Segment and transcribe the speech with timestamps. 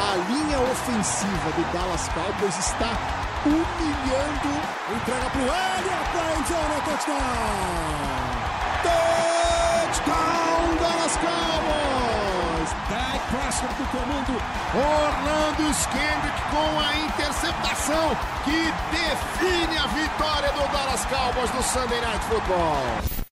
[0.00, 2.96] A linha ofensiva do Dallas Cowboys está
[3.44, 4.62] humilhando.
[4.94, 8.28] Entrega para o Elliott para endzone, é touchdown!
[9.92, 11.98] Touchdown, Dallas Cowboys!
[12.88, 14.34] Dak Prescott do comando.
[14.74, 22.24] Orlando Skendrick com a interceptação que define a vitória do Dallas Cowboys no Sunday Night
[22.26, 23.27] Football.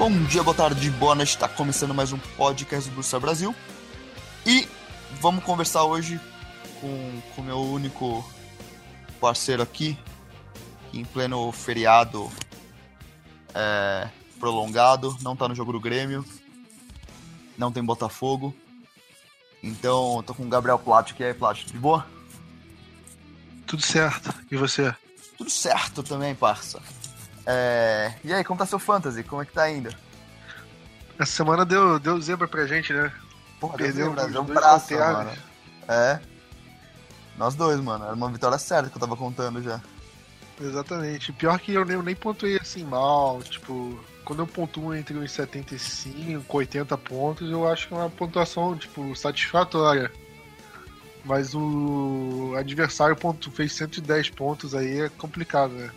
[0.00, 1.28] Bom dia, boa tarde, boa noite.
[1.28, 3.54] Está começando mais um podcast do Bruxa Brasil.
[4.46, 4.66] E
[5.20, 6.18] vamos conversar hoje
[6.80, 8.24] com o meu único
[9.20, 9.98] parceiro aqui,
[10.94, 12.32] em pleno feriado
[13.54, 15.14] é, prolongado.
[15.20, 16.24] Não tá no jogo do Grêmio,
[17.58, 18.56] não tem Botafogo.
[19.62, 22.06] Então, tô com o Gabriel Plato, que é Plato, de boa?
[23.66, 24.32] Tudo certo.
[24.50, 24.94] E você?
[25.36, 26.80] Tudo certo também, parça.
[27.46, 28.12] É...
[28.24, 29.22] E aí, como tá seu fantasy?
[29.22, 29.90] Como é que tá indo?
[31.18, 33.12] Essa semana deu, deu zebra pra gente, né?
[33.58, 35.30] Porra, Perdeu deu, deu um braço, mano.
[35.86, 36.18] É.
[37.36, 38.04] Nós dois, mano.
[38.04, 39.80] Era uma vitória certa que eu tava contando já.
[40.60, 41.32] Exatamente.
[41.32, 43.42] Pior que eu nem, eu nem pontuei assim mal.
[43.42, 48.10] Tipo, quando eu pontuo entre os 75 e 80 pontos, eu acho que é uma
[48.10, 50.10] pontuação, tipo, satisfatória.
[51.24, 55.90] Mas o adversário pontu, fez 110 pontos aí, é complicado, né?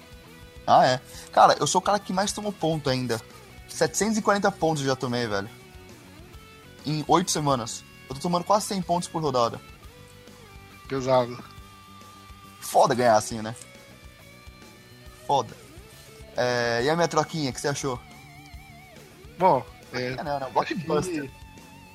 [0.65, 1.01] Ah, é.
[1.31, 3.19] Cara, eu sou o cara que mais tomou ponto ainda.
[3.67, 5.49] 740 pontos eu já tomei, velho.
[6.85, 7.83] Em 8 semanas.
[8.09, 9.59] Eu tô tomando quase 100 pontos por rodada.
[10.87, 11.43] Pesado.
[12.59, 13.55] Foda ganhar assim, né?
[15.25, 15.55] Foda.
[16.35, 17.99] É, e a minha troquinha, o que você achou?
[19.37, 20.47] Bom, é, É, não, não.
[20.47, 21.29] acho, Blockbuster.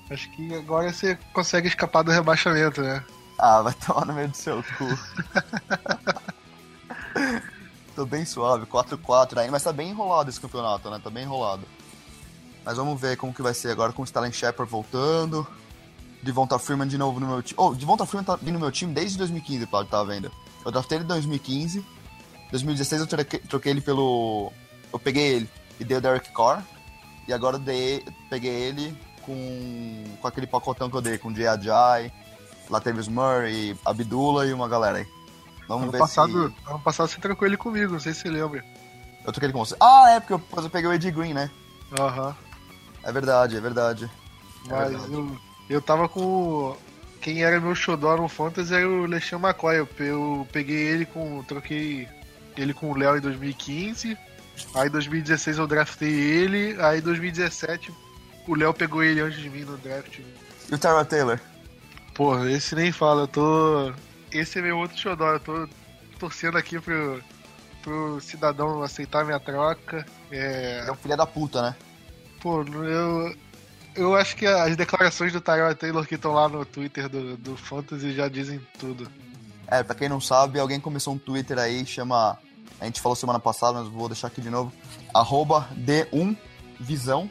[0.09, 3.05] que, acho que agora você consegue escapar do rebaixamento, né?
[3.39, 4.85] Ah, vai tomar no meio do seu cu.
[7.99, 11.01] Tô bem suave, 4-4 ainda, mas tá bem enrolado esse campeonato, né?
[11.03, 11.67] Tá bem enrolado.
[12.65, 15.45] Mas vamos ver como que vai ser agora com o Stalin Shepard voltando.
[16.23, 17.59] Devonta Freeman de novo no meu time.
[17.59, 20.31] Oh, Devonta Freeman tá no meu time desde 2015, Paulo, tava vendo.
[20.65, 21.85] Eu draftei ele em 2015.
[22.53, 24.53] 2016 eu troquei, troquei ele pelo...
[24.93, 26.65] Eu peguei ele e dei o Derek Carr.
[27.27, 31.49] E agora eu dei, peguei ele com, com aquele pacotão que eu dei, com Jay
[31.49, 32.13] Ajay,
[32.71, 35.18] Latavius Murray, Abdullah e uma galera aí.
[35.69, 36.71] Vamos Ano ver passado, se...
[36.71, 38.65] ano passado você trocou ele comigo, não sei se você lembra.
[39.25, 39.77] Eu troquei ele com você.
[39.79, 41.51] Ah, é, porque eu, eu peguei o Ed Green, né?
[41.99, 42.35] Aham.
[43.03, 44.11] É verdade, é verdade.
[44.67, 45.13] É Mas verdade.
[45.13, 45.37] eu,
[45.69, 46.75] eu tava com.
[47.21, 49.77] Quem era meu xodó no Fantasy era o LeSean McCoy.
[49.77, 51.43] Eu, eu peguei ele com.
[51.45, 52.09] Troquei
[52.57, 54.17] ele com o Léo em 2015.
[54.75, 56.81] Aí em 2016 eu draftei ele.
[56.81, 57.93] Aí em 2017
[58.47, 60.19] o Léo pegou ele antes de mim no draft.
[60.71, 61.39] E o Tyra Taylor?
[62.15, 63.93] Porra, esse nem fala, eu tô.
[64.33, 65.69] Esse é meu outro xodó, eu tô
[66.19, 67.23] torcendo aqui pro,
[67.83, 70.05] pro cidadão aceitar minha troca.
[70.31, 70.85] É.
[70.87, 71.77] É um filho da puta, né?
[72.41, 73.35] Pô, eu.
[73.95, 77.57] Eu acho que as declarações do Tyrell Taylor que estão lá no Twitter do, do
[77.57, 79.11] Fantasy já dizem tudo.
[79.67, 82.39] É, pra quem não sabe, alguém começou um Twitter aí, chama.
[82.81, 84.73] A gente falou semana passada, mas vou deixar aqui de novo.
[85.13, 87.29] Arroba D1Visão.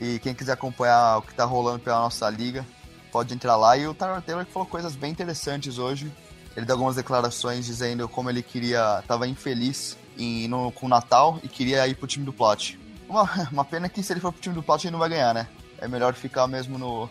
[0.00, 2.66] E quem quiser acompanhar o que tá rolando pela nossa liga,
[3.12, 3.76] pode entrar lá.
[3.76, 6.10] E o Tyler Taylor falou coisas bem interessantes hoje.
[6.56, 9.04] Ele deu algumas declarações dizendo como ele queria.
[9.06, 12.80] tava infeliz em, no, com o Natal e queria ir pro time do Plot.
[13.08, 15.34] Uma, uma pena que se ele for pro time do Plot ele não vai ganhar,
[15.34, 15.46] né?
[15.78, 17.08] É melhor ficar mesmo no,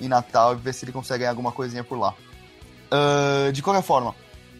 [0.00, 2.14] em Natal e ver se ele consegue ganhar alguma coisinha por lá.
[2.90, 4.14] Ah, de qualquer forma,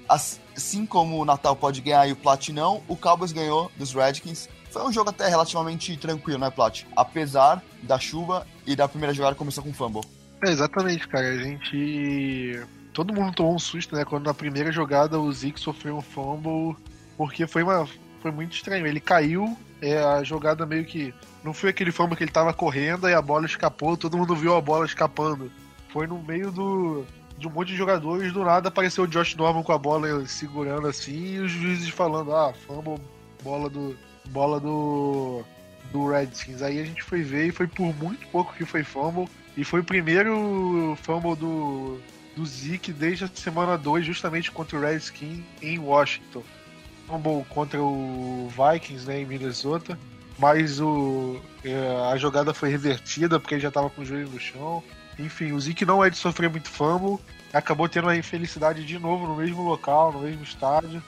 [0.08, 4.48] assim como o Natal pode ganhar e o Plat não, o Cowboys ganhou dos Redskins.
[4.70, 6.84] Foi um jogo até relativamente tranquilo, né, Plat?
[6.94, 10.19] Apesar da chuva e da primeira jogada começou com fumble.
[10.42, 11.28] É, exatamente, cara.
[11.28, 12.60] A gente.
[12.92, 14.04] Todo mundo tomou um susto, né?
[14.04, 16.76] Quando na primeira jogada o Zeke sofreu um fumble.
[17.16, 17.86] Porque foi uma.
[18.20, 18.86] Foi muito estranho.
[18.86, 21.14] Ele caiu, é, a jogada meio que.
[21.42, 24.54] Não foi aquele fumble que ele tava correndo e a bola escapou, todo mundo viu
[24.54, 25.50] a bola escapando.
[25.88, 27.04] Foi no meio do.
[27.38, 30.86] De um monte de jogadores, do nada apareceu o Josh Norman com a bola segurando
[30.86, 33.00] assim, e os juízes falando, ah, fumble,
[33.42, 33.96] bola do.
[34.28, 35.42] bola do.
[35.90, 36.60] do Redskins.
[36.60, 39.28] Aí a gente foi ver e foi por muito pouco que foi fumble.
[39.60, 42.00] E foi o primeiro fumble do,
[42.34, 46.42] do Zeke desde a semana 2, justamente contra o Redskins em Washington.
[47.06, 49.98] Fumble contra o Vikings, né, em Minnesota.
[50.38, 54.40] mas o, é, a jogada foi revertida porque ele já tava com o joelho no
[54.40, 54.82] chão.
[55.18, 57.22] Enfim, o Zeke não é de sofrer muito fumble,
[57.52, 61.02] acabou tendo a infelicidade de novo no mesmo local, no mesmo estádio.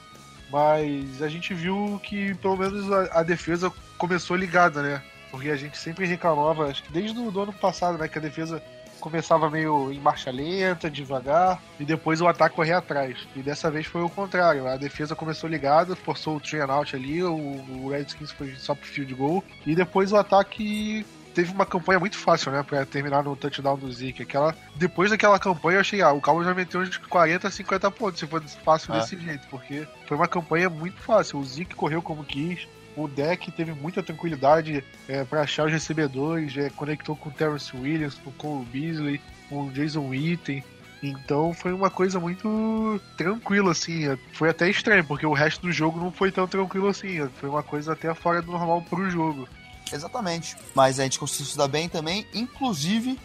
[0.51, 5.01] Mas a gente viu que pelo menos a, a defesa começou ligada, né?
[5.33, 8.07] Porque a gente sempre reclamava, acho que desde o ano passado, né?
[8.07, 8.61] Que a defesa
[8.99, 13.17] começava meio em marcha lenta, devagar, e depois o ataque corria atrás.
[13.35, 14.67] E dessa vez foi o contrário.
[14.67, 19.11] A defesa começou ligada, forçou o train out ali, o, Redskins foi só pro field
[19.15, 21.03] goal, e depois o ataque
[21.33, 24.21] teve uma campanha muito fácil, né, pra terminar no touchdown do Zeke.
[24.21, 28.19] Aquela, depois daquela campanha eu achei, ah, o Cowboys já meteu uns 40, 50 pontos,
[28.19, 28.99] se for fácil é.
[28.99, 31.39] desse jeito, porque foi uma campanha muito fácil.
[31.39, 36.55] O Zeke correu como quis, o deck teve muita tranquilidade é, para achar os recebedores,
[36.57, 40.63] é, conectou com o Terrence Williams, com o Cole Beasley, com o Jason Witten.
[41.01, 44.07] Então foi uma coisa muito tranquila, assim.
[44.07, 47.21] É, foi até estranho, porque o resto do jogo não foi tão tranquilo assim.
[47.21, 49.47] É, foi uma coisa até fora do normal pro jogo.
[49.91, 50.55] Exatamente.
[50.73, 53.19] Mas a gente conseguiu se dar bem também, inclusive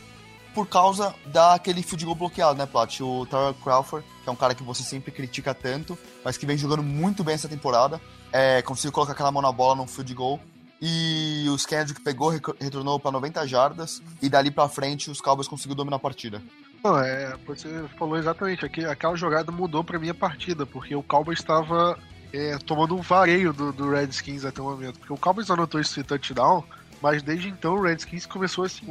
[0.59, 3.01] por causa daquele field goal bloqueado, né, Plat?
[3.01, 6.59] O Tyler Crawford, que é um cara que você sempre critica tanto, mas que vem
[6.59, 8.01] jogando muito bem essa temporada
[8.33, 10.41] é, conseguiu colocar aquela mão na bola no field goal.
[10.83, 14.03] E o Kendrick pegou, retornou para 90 jardas.
[14.21, 16.43] E dali para frente os Cowboys conseguiram dominar a partida.
[16.83, 18.65] Não, é, você falou exatamente.
[18.85, 21.97] Aquela jogada mudou para mim a partida, porque o Cowboys estava
[22.33, 24.99] é, tomando um vareio do, do Redskins até o momento.
[24.99, 26.65] Porque o Cowboys anotou esse touchdown,
[27.01, 28.85] mas desde então o Redskins começou a se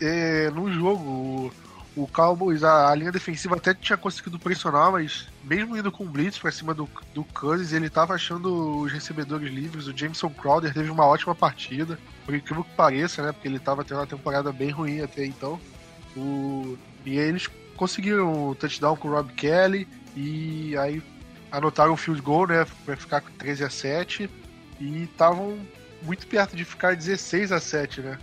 [0.00, 1.52] é, no jogo
[1.96, 6.38] o Cowboys, a, a, linha defensiva até tinha conseguido pressionar, mas mesmo indo com blitz
[6.38, 9.86] pra cima do, do Cousins, ele tava achando os recebedores livres.
[9.86, 13.32] O Jameson Crowder teve uma ótima partida, por incrível que pareça, né?
[13.32, 15.60] Porque ele tava tendo uma temporada bem ruim até então.
[16.16, 16.76] O,
[17.06, 19.86] e aí eles conseguiram o touchdown com o Rob Kelly
[20.16, 21.02] e aí
[21.52, 22.66] anotaram o field goal, né?
[22.84, 24.28] Pra ficar com 13 a 7
[24.80, 25.56] e estavam
[26.02, 28.18] muito perto de ficar 16 a 7, né?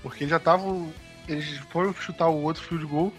[0.00, 0.92] Porque já estavam
[1.28, 3.12] eles foram chutar o outro field goal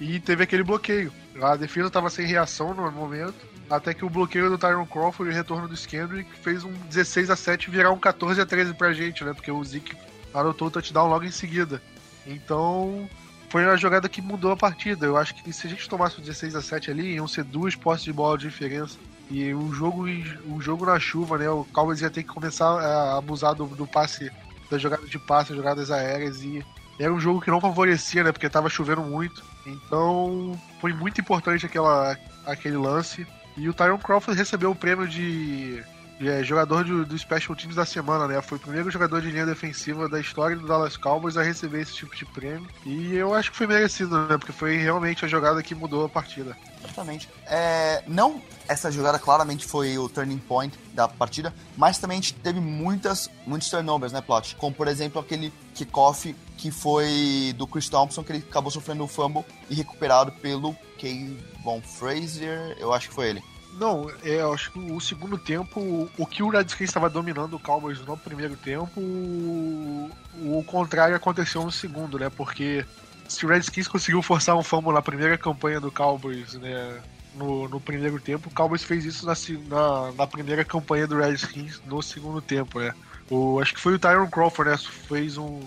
[0.00, 1.12] e teve aquele bloqueio.
[1.40, 5.34] A defesa estava sem reação no momento, até que o bloqueio do Tyron Crawford e
[5.34, 8.92] o retorno do Skendrick fez um 16 a 7 virar um 14 a 13 pra
[8.92, 9.32] gente, né?
[9.32, 9.96] Porque o Zeke
[10.34, 11.82] anotou o touchdown logo em seguida.
[12.26, 13.08] Então,
[13.48, 15.06] foi uma jogada que mudou a partida.
[15.06, 17.74] Eu acho que se a gente tomasse o 16 a 7 ali, iam ser duas
[17.74, 18.98] postes de bola de diferença.
[19.30, 20.06] E o jogo,
[20.46, 21.48] o jogo na chuva, né?
[21.50, 24.30] O Cowboys ia ter que começar a abusar do, do passe,
[24.70, 26.64] da jogada de passe, jogadas aéreas e
[26.98, 28.32] era um jogo que não favorecia, né?
[28.32, 29.42] Porque tava chovendo muito.
[29.66, 33.26] Então foi muito importante aquela, aquele lance.
[33.56, 35.84] E o Tyron Crawford recebeu o prêmio de, de
[36.20, 38.40] é, jogador do, do Special Teams da semana, né?
[38.42, 41.94] Foi o primeiro jogador de linha defensiva da história do Dallas Cowboys a receber esse
[41.94, 42.68] tipo de prêmio.
[42.84, 44.36] E eu acho que foi merecido, né?
[44.36, 46.56] Porque foi realmente a jogada que mudou a partida.
[46.82, 47.28] Exatamente.
[47.46, 52.34] É, não essa jogada claramente foi o turning point da partida, mas também a gente
[52.34, 54.54] teve muitas, muitos turnovers, né, Plot?
[54.56, 59.08] Como, por exemplo, aquele kickoff que foi do Chris Thompson, que ele acabou sofrendo o
[59.08, 63.42] fumble e recuperado pelo Kevon Frazier, eu acho que foi ele.
[63.74, 67.60] Não, é, eu acho que o segundo tempo, o que o Redskins estava dominando o
[67.60, 72.28] Cowboys no primeiro tempo, o, o contrário aconteceu no segundo, né?
[72.28, 72.84] Porque
[73.28, 77.00] se o Redskins conseguiu forçar um fumble na primeira campanha do Cowboys, né?
[77.34, 79.34] No, no primeiro tempo, o Cowboys fez isso na,
[79.68, 82.92] na, na primeira campanha do Redskins no segundo tempo, né?
[83.30, 84.78] O, acho que foi o Tyron Crawford, né?
[84.78, 85.60] Fez um.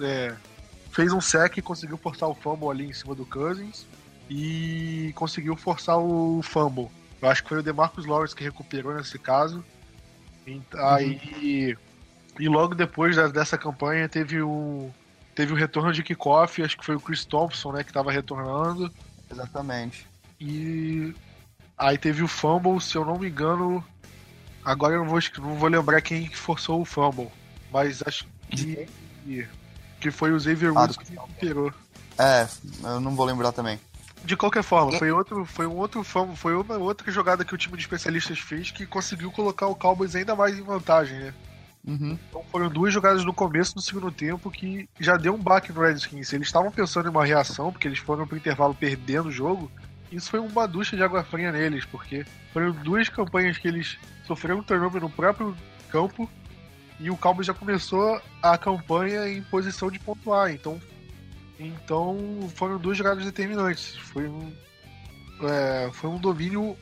[0.00, 0.34] É,
[0.92, 3.84] fez um sec e conseguiu forçar o fumble ali em cima do Cousins.
[4.30, 6.88] E conseguiu forçar o fumble.
[7.24, 9.64] Eu acho que foi o DeMarcus Lawrence que recuperou nesse caso.
[10.46, 11.76] E, aí.
[12.38, 14.90] E logo depois dessa campanha teve o.
[15.34, 18.92] Teve o retorno de kickoff, acho que foi o Chris Thompson, né, que estava retornando.
[19.28, 20.06] Exatamente.
[20.40, 21.12] E
[21.76, 23.84] aí teve o fumble, se eu não me engano,
[24.64, 27.30] Agora eu não vou, não vou lembrar quem forçou o fumble,
[27.70, 28.88] mas acho que,
[30.00, 31.72] que foi o Xavier ah, Woods que recuperou.
[32.18, 32.48] É,
[32.82, 33.78] eu não vou lembrar também.
[34.24, 37.76] De qualquer forma, foi, outro, foi um outro foi uma outra jogada que o time
[37.76, 41.34] de especialistas fez que conseguiu colocar o Cowboys ainda mais em vantagem, né?
[41.86, 42.18] Uhum.
[42.28, 45.82] Então foram duas jogadas no começo do segundo tempo que já deu um baque no
[45.82, 46.32] Redskins.
[46.32, 49.70] Eles estavam pensando em uma reação, porque eles foram pro intervalo perdendo o jogo.
[50.10, 54.56] Isso foi uma ducha de água fria neles, porque foram duas campanhas que eles sofreu
[54.56, 55.54] um turnover no próprio
[55.90, 56.30] campo
[56.98, 60.50] e o Cowboys já começou a campanha em posição de pontuar.
[60.50, 60.80] Então,
[61.58, 63.96] então foram duas jogadas determinantes.
[63.96, 64.52] Foi um,
[65.42, 66.76] é, foi um domínio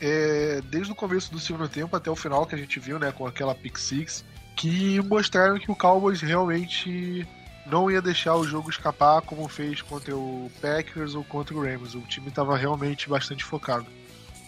[0.00, 3.12] é, desde o começo do segundo tempo até o final que a gente viu, né,
[3.12, 4.24] com aquela pick six,
[4.56, 7.26] que mostraram que o Cowboys realmente
[7.66, 11.94] não ia deixar o jogo escapar como fez contra o Packers ou contra o Rams.
[11.94, 13.86] O time estava realmente bastante focado.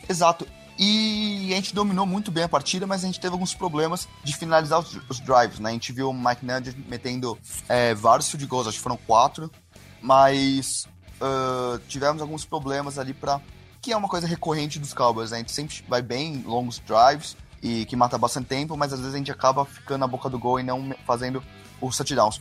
[0.09, 0.47] Exato.
[0.77, 4.37] E a gente dominou muito bem a partida, mas a gente teve alguns problemas de
[4.37, 5.71] finalizar os, os drives, né?
[5.71, 7.39] A gente viu o Mike Nugent metendo
[7.69, 9.51] é, vários field goals, acho que foram quatro,
[10.05, 10.87] mas
[11.19, 13.41] uh, tivemos alguns problemas ali para
[13.81, 15.39] que é uma coisa recorrente dos Cowboys, né?
[15.39, 19.15] A gente sempre vai bem longos drives e que mata bastante tempo, mas às vezes
[19.15, 21.43] a gente acaba ficando na boca do gol e não fazendo
[21.81, 22.37] os touchdowns.
[22.37, 22.41] O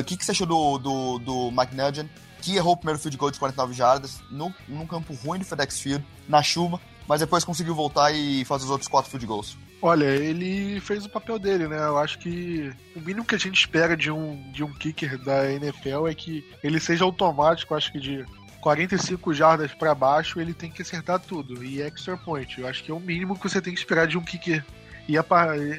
[0.00, 2.08] uh, que, que você achou do, do, do Mike Nugent,
[2.40, 5.80] que errou o primeiro field goal de 49 jardas no, num campo ruim do FedEx
[5.80, 9.56] Field, na chuva, mas depois conseguiu voltar e fazer os outros quatro field goals?
[9.84, 11.76] Olha, ele fez o papel dele, né?
[11.76, 15.50] Eu acho que o mínimo que a gente espera de um, de um kicker da
[15.50, 18.24] NFL é que ele seja automático, acho que de
[18.60, 21.64] 45 jardas para baixo, ele tem que acertar tudo.
[21.64, 22.60] E extra point.
[22.60, 24.64] Eu acho que é o mínimo que você tem que esperar de um kicker.
[25.08, 25.24] E a,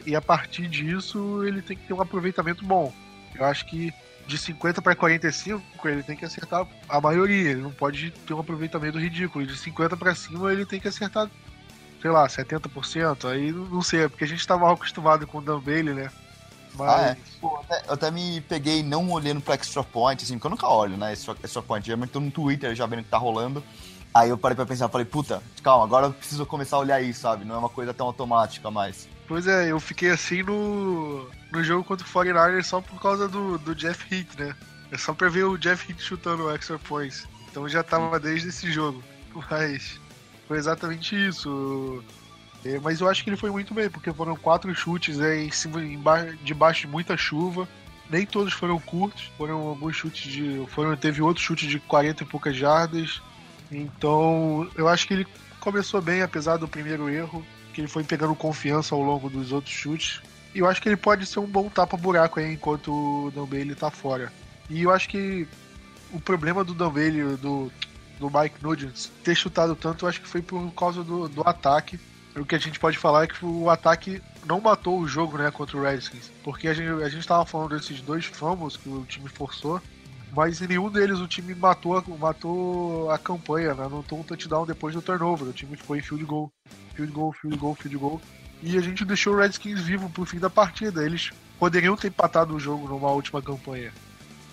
[0.05, 2.93] e a partir disso, ele tem que ter um aproveitamento bom.
[3.33, 3.93] Eu acho que
[4.27, 7.51] de 50 para 45, ele tem que acertar a maioria.
[7.51, 9.45] Ele não pode ter um aproveitamento ridículo.
[9.45, 11.29] De 50 para cima, ele tem que acertar,
[12.03, 13.29] sei lá, 70%.
[13.29, 16.12] Aí não sei, é porque a gente mal acostumado com o Dan Bailey, né?
[16.75, 16.89] Mas...
[16.89, 17.17] Ah, é.
[17.39, 20.67] Pô, até, eu até me peguei não olhando pra extra point, assim, porque eu nunca
[20.67, 21.13] olho, né?
[21.13, 21.86] Extra, extra point.
[21.86, 23.63] Geralmente tô no Twitter já vendo o que tá rolando.
[24.13, 27.22] Aí eu parei pra pensar, falei, puta, calma, agora eu preciso começar a olhar isso,
[27.22, 27.45] sabe?
[27.45, 29.07] Não é uma coisa tão automática mais.
[29.27, 33.57] Pois é, eu fiquei assim no, no jogo contra o 49ers só por causa do,
[33.57, 34.55] do Jeff Heath, né?
[34.91, 37.25] É só pra ver o Jeff Heath chutando o extra points.
[37.50, 39.01] Então já tava desde esse jogo.
[39.50, 40.00] Mas
[40.47, 42.03] foi exatamente isso.
[42.65, 45.51] É, mas eu acho que ele foi muito bem, porque foram quatro chutes é, em
[45.51, 45.81] cima,
[46.43, 47.67] debaixo de muita chuva.
[48.09, 50.63] Nem todos foram curtos, foram alguns chutes de.
[50.69, 53.21] Foram, teve outro chute de 40 e poucas jardas.
[53.71, 55.27] Então, eu acho que ele
[55.59, 59.73] começou bem, apesar do primeiro erro, que ele foi pegando confiança ao longo dos outros
[59.73, 60.21] chutes.
[60.53, 63.75] E eu acho que ele pode ser um bom tapa-buraco aí enquanto o Dan Bailey
[63.75, 64.31] tá fora.
[64.69, 65.47] E eu acho que
[66.12, 67.71] o problema do Dan Bailey, do,
[68.20, 72.00] do Mike Nugent, ter chutado tanto, eu acho que foi por causa do, do ataque
[72.36, 75.51] o que a gente pode falar é que o ataque não matou o jogo, né,
[75.51, 76.32] contra o Redskins.
[76.43, 79.82] Porque a gente, a gente tava falando desses dois fumbles que o time forçou,
[80.36, 83.88] mas em nenhum deles o time matou, matou a campanha, né?
[83.89, 85.48] Não tomou um touchdown depois do turnover.
[85.48, 86.51] O time foi field goal,
[86.96, 88.22] field goal, field goal, field goal.
[88.63, 91.05] E a gente deixou o Redskins vivo pro fim da partida.
[91.05, 91.29] Eles
[91.60, 93.93] poderiam ter empatado o jogo numa última campanha.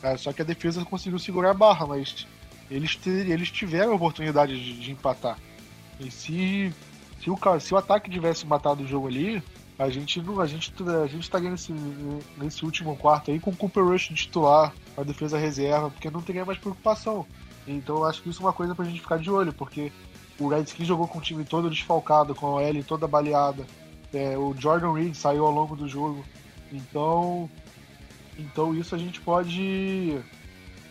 [0.03, 2.27] É, só que a defesa conseguiu segurar a barra, mas
[2.71, 5.39] eles, eles tiveram a oportunidade de, de empatar.
[5.99, 6.73] E se
[7.21, 9.43] se o, se o ataque tivesse matado o jogo ali,
[9.79, 10.73] a gente não, a gente
[11.03, 11.73] a gente estaria nesse,
[12.37, 16.45] nesse último quarto aí com o Cooper Rush titular, a defesa reserva, porque não teria
[16.45, 17.27] mais preocupação.
[17.67, 19.93] Então acho que isso é uma coisa pra gente ficar de olho, porque
[20.39, 23.67] o Redskins jogou com o time todo desfalcado, com a L toda baleada.
[24.13, 26.25] É, o Jordan Reed saiu ao longo do jogo.
[26.73, 27.51] Então,
[28.39, 30.19] então isso a gente pode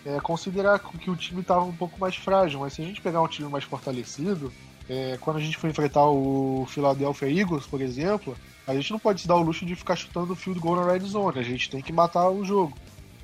[0.10, 3.22] é, considerar que o time estava um pouco mais frágil, mas se a gente pegar
[3.22, 4.52] um time mais fortalecido,
[4.90, 8.36] é, quando a gente for enfrentar o Philadelphia Eagles, por exemplo,
[8.66, 10.92] a gente não pode se dar o luxo de ficar chutando o field goal na
[10.92, 12.76] red zone, a gente tem que matar o jogo.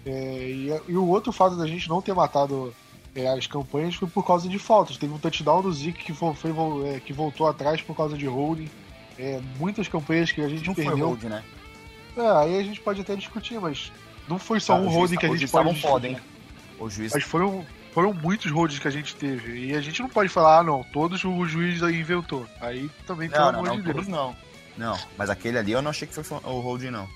[0.06, 2.72] É, e, e, o outro fato da gente não ter matado
[3.16, 4.98] é, as campanhas foi por causa de faltas.
[4.98, 6.52] Teve um touchdown do Zeke que, foi, foi
[6.88, 8.70] é, que voltou atrás por causa de holding.
[9.18, 10.98] É, muitas campanhas que a gente não perdeu.
[10.98, 11.44] Foi hold, né?
[12.16, 13.92] É, aí a gente pode até discutir, mas
[14.28, 15.82] não foi só ah, um holding que a gente pode.
[15.82, 16.18] Podem.
[16.80, 17.14] O juiz.
[17.14, 19.68] Mas foram, foram muitos holds que a gente teve.
[19.68, 22.46] E a gente não pode falar, ah, não, todos o juiz aí inventou.
[22.60, 24.08] Aí também, não, pelo não, amor não, de Deus.
[24.08, 24.36] não.
[24.78, 27.08] Não, mas aquele ali eu não achei que foi o holding, não.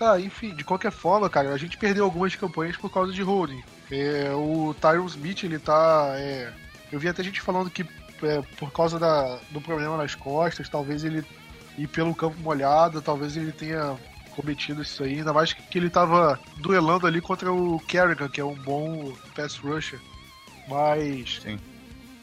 [0.00, 3.62] Ah, enfim, de qualquer forma, cara, a gente perdeu algumas campanhas por causa de holding.
[3.90, 6.14] É, o Tyron Smith, ele tá.
[6.16, 6.52] É,
[6.90, 7.86] eu vi até gente falando que
[8.22, 11.24] é, por causa da, do problema nas costas, talvez ele
[11.78, 13.96] ir pelo campo molhado, talvez ele tenha
[14.34, 18.44] cometido isso aí, ainda mais que ele tava duelando ali contra o Kerrigan, que é
[18.44, 20.00] um bom pass rusher.
[20.68, 21.40] Mas.
[21.42, 21.58] Sim.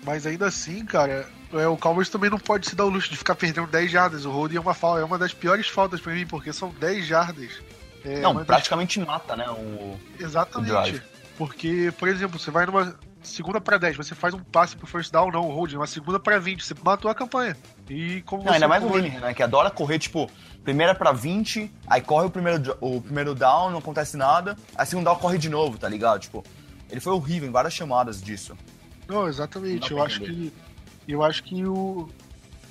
[0.04, 3.18] Mas ainda assim, cara, é, o Cowboys também não pode se dar o luxo de
[3.18, 4.26] ficar perdendo 10 jardas.
[4.26, 7.06] O holding é uma falta, é uma das piores faltas para mim, porque são 10
[7.06, 7.62] jardas.
[8.06, 9.08] É não, praticamente das...
[9.08, 9.50] mata, né?
[9.50, 10.00] O...
[10.18, 10.96] Exatamente.
[10.98, 14.88] O porque, por exemplo, você vai numa segunda para 10, você faz um passe pro
[14.88, 17.56] first down, não, o holding, uma segunda para 20, você matou a campanha.
[17.90, 19.34] E como não, ainda mais o Vini, né?
[19.34, 20.30] Que adora correr, tipo,
[20.64, 25.06] primeira para 20, aí corre o primeiro, o primeiro down, não acontece nada, aí segundo
[25.06, 26.20] down corre de novo, tá ligado?
[26.20, 26.44] Tipo,
[26.90, 28.58] ele foi horrível em várias chamadas disso.
[29.08, 29.92] Não, exatamente.
[29.92, 30.54] Não eu acho que.
[31.08, 32.10] Eu acho que o.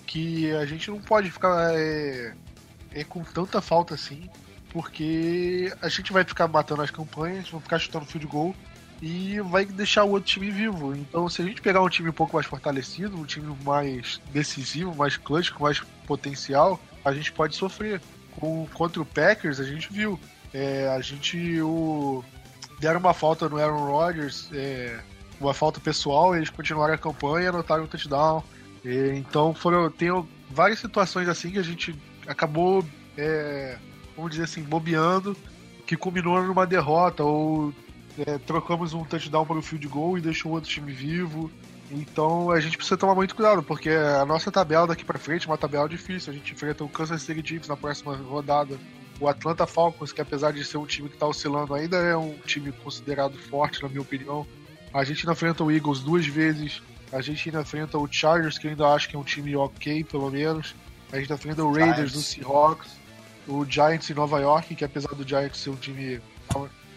[0.07, 2.35] Que a gente não pode ficar é,
[2.93, 4.31] é, com tanta falta assim,
[4.71, 8.55] porque a gente vai ficar matando as campanhas, vamos ficar chutando field goal
[9.01, 10.95] e vai deixar o outro time vivo.
[10.95, 14.95] Então, se a gente pegar um time um pouco mais fortalecido, um time mais decisivo,
[14.95, 18.01] mais clutch, com mais potencial, a gente pode sofrer.
[18.39, 20.19] Com, contra o Packers, a gente viu.
[20.53, 22.25] É, a gente o,
[22.81, 24.99] deram uma falta no Aaron Rodgers, é,
[25.41, 28.43] uma falta pessoal, eles continuaram a campanha, anotaram um touchdown.
[28.85, 30.09] E, então foram tem
[30.51, 31.95] várias situações assim que a gente
[32.27, 32.85] acabou,
[33.17, 33.77] é,
[34.17, 35.37] vamos dizer assim, bobeando,
[35.87, 37.73] que culminou numa derrota ou
[38.27, 41.51] é, trocamos um touchdown para o field goal e deixou o outro time vivo.
[41.91, 45.51] Então a gente precisa tomar muito cuidado, porque a nossa tabela daqui para frente é
[45.51, 46.33] uma tabela difícil.
[46.33, 48.79] A gente enfrenta o Kansas City Chiefs na próxima rodada,
[49.19, 52.35] o Atlanta Falcons, que apesar de ser um time que está oscilando, ainda é um
[52.45, 54.47] time considerado forte, na minha opinião.
[54.93, 56.83] A gente ainda enfrenta o Eagles duas vezes,
[57.13, 60.05] a gente ainda enfrenta o Chargers, que eu ainda acho que é um time ok,
[60.05, 60.75] pelo menos.
[61.11, 62.97] A gente enfrenta o Raiders, o Seahawks,
[63.47, 66.21] o Giants em Nova York, que apesar do Giants ser um time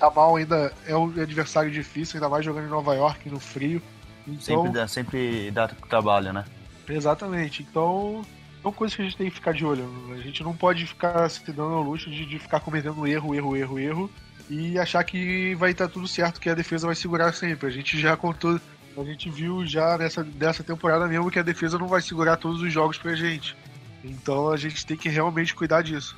[0.01, 3.81] tá mal, ainda é um adversário difícil, ainda mais jogando em Nova York no frio.
[4.27, 6.45] Então, sempre, dá, sempre dá trabalho, né?
[6.89, 7.63] Exatamente.
[7.63, 8.23] Então,
[8.61, 9.87] são coisas que a gente tem que ficar de olho.
[10.11, 13.55] A gente não pode ficar se dando ao luxo de, de ficar cometendo erro, erro,
[13.55, 14.11] erro, erro
[14.49, 17.67] e achar que vai estar tudo certo, que a defesa vai segurar sempre.
[17.67, 18.59] A gente já contou,
[18.97, 22.61] a gente viu já nessa dessa temporada mesmo que a defesa não vai segurar todos
[22.61, 23.55] os jogos pra gente.
[24.03, 26.17] Então a gente tem que realmente cuidar disso.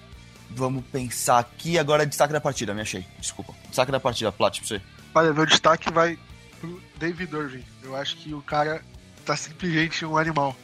[0.55, 3.05] Vamos pensar aqui agora destaque da partida, me achei.
[3.19, 3.53] Desculpa.
[3.67, 4.81] Destaque da partida, Plat, pra você.
[5.15, 6.17] Olha, meu destaque vai
[6.60, 7.63] pro David Irving.
[7.81, 8.81] Eu acho que o cara
[9.25, 10.55] tá simplesmente um animal.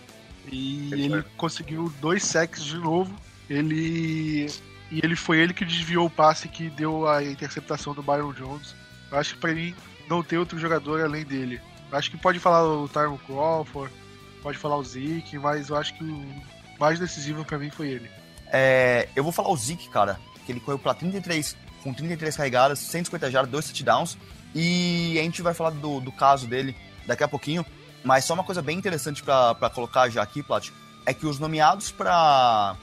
[0.51, 3.13] E ele conseguiu dois sacks de novo.
[3.49, 4.47] Ele.
[4.91, 8.75] E ele foi ele que desviou o passe que deu a interceptação do Byron Jones.
[9.11, 9.75] Eu acho que pra mim
[10.09, 11.61] não tem outro jogador além dele.
[11.91, 13.93] Eu acho que pode falar o Tyron Crawford,
[14.41, 16.43] pode falar o Zeke, mas eu acho que o
[16.79, 18.09] mais decisivo para mim foi ele.
[18.51, 22.79] É, eu vou falar o Zeke, cara, que ele correu para 33, com 33 carregadas,
[22.79, 24.17] 150 jardas, 2 touchdowns.
[24.55, 26.75] E a gente vai falar do, do caso dele
[27.05, 27.65] daqui a pouquinho.
[28.03, 30.69] Mas só uma coisa bem interessante para colocar já aqui, Plat,
[31.05, 32.75] é que os nomeados para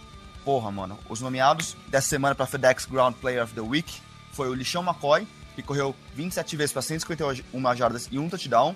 [0.46, 0.96] Porra, mano.
[1.08, 5.26] Os nomeados dessa semana para FedEx Ground Player of the Week foi o Lixão McCoy,
[5.56, 8.72] que correu 27 vezes para 151 jardas e um touchdown.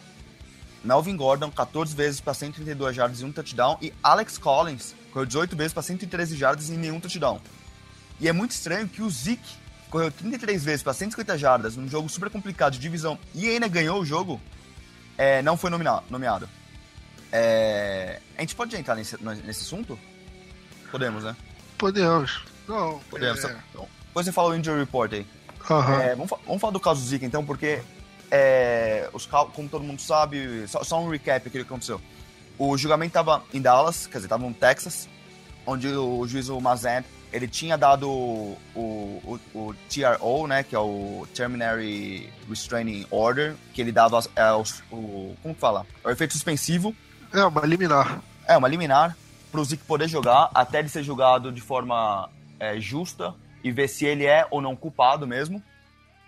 [0.82, 3.78] Melvin Gordon, 14 vezes para 132 jardas e um touchdown.
[3.80, 7.40] E Alex Collins, correu 18 vezes para 113 jardas e nenhum touchdown.
[8.20, 12.08] E é muito estranho que o Zeke correu 33 vezes para 150 jardas num jogo
[12.08, 14.40] super complicado de divisão e ainda ganhou o jogo,
[15.18, 16.48] é, não foi nomeado.
[17.32, 19.98] É, a gente pode entrar nesse, nesse assunto?
[20.90, 21.36] Podemos, né?
[21.78, 22.42] Podemos.
[22.68, 23.44] Não, Podemos.
[23.44, 23.56] É...
[23.70, 25.26] Então, depois você fala o injury report aí.
[25.68, 26.00] Uhum.
[26.00, 27.80] É, vamos, vamos, falar do caso Zika, então, porque
[28.30, 32.00] é, os, como todo mundo sabe, só, só um recap do que aconteceu.
[32.60, 35.08] O julgamento estava em Dallas, quer dizer, estava no Texas,
[35.66, 41.26] onde o juiz Mazet ele tinha dado o, o, o, TRO, né, que é o
[41.34, 45.86] Terminary Restraining Order, que ele dava é, o, o, como que fala?
[46.04, 46.94] É o efeito suspensivo.
[47.32, 48.20] É, uma liminar.
[48.46, 49.16] É, uma liminar,
[49.50, 53.88] para o Zeke poder jogar, até ele ser julgado de forma é, justa e ver
[53.88, 55.62] se ele é ou não culpado mesmo.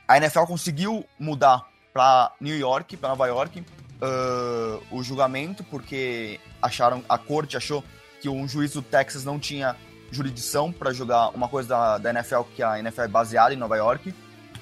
[0.08, 3.62] A NFL conseguiu mudar para New York, para Nova York,
[4.02, 7.84] uh, o julgamento, porque acharam, a corte achou
[8.20, 9.76] que um juiz do Texas não tinha
[10.10, 13.76] jurisdição para jogar uma coisa da, da, NFL, que a NFL é baseada em Nova
[13.76, 14.12] York,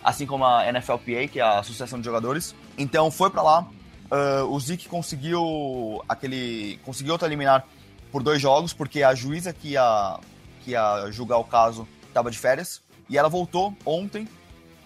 [0.05, 2.55] assim como a NFLPA, que é a Associação de Jogadores.
[2.79, 3.66] Então foi para lá.
[4.11, 6.79] Uh, o Zeke conseguiu aquele.
[6.85, 7.64] conseguiu eliminar
[8.11, 10.18] por dois jogos, porque a juíza que ia,
[10.64, 12.83] que ia julgar o caso estava de férias.
[13.09, 14.29] E ela voltou ontem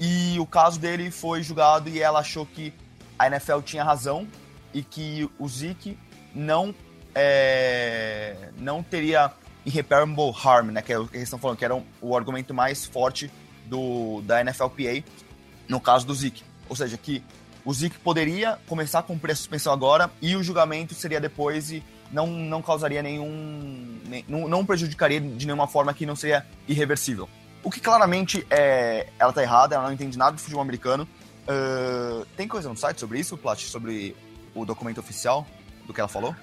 [0.00, 2.72] e o caso dele foi julgado e ela achou que
[3.18, 4.26] a NFL tinha razão
[4.74, 5.96] e que o Zeke
[6.34, 6.74] não,
[7.14, 9.32] é, não teria
[9.64, 10.82] irreparable harm, né?
[10.82, 13.30] Que é o que eles estão falando, que era um, o argumento mais forte
[13.66, 15.04] do, da NFLPA
[15.68, 16.42] no caso do Zeke.
[16.68, 17.22] Ou seja, que
[17.64, 21.82] o Zeke poderia começar a cumprir a suspensão agora e o julgamento seria depois e
[22.12, 24.00] não, não causaria nenhum.
[24.06, 27.28] Nem, não, não prejudicaria de nenhuma forma que não seria irreversível.
[27.62, 31.08] O que claramente é, ela tá errada, ela não entende nada de futebol americano.
[31.44, 34.14] Uh, tem coisa no site sobre isso, Plat, sobre
[34.54, 35.46] o documento oficial
[35.86, 36.34] do que ela falou?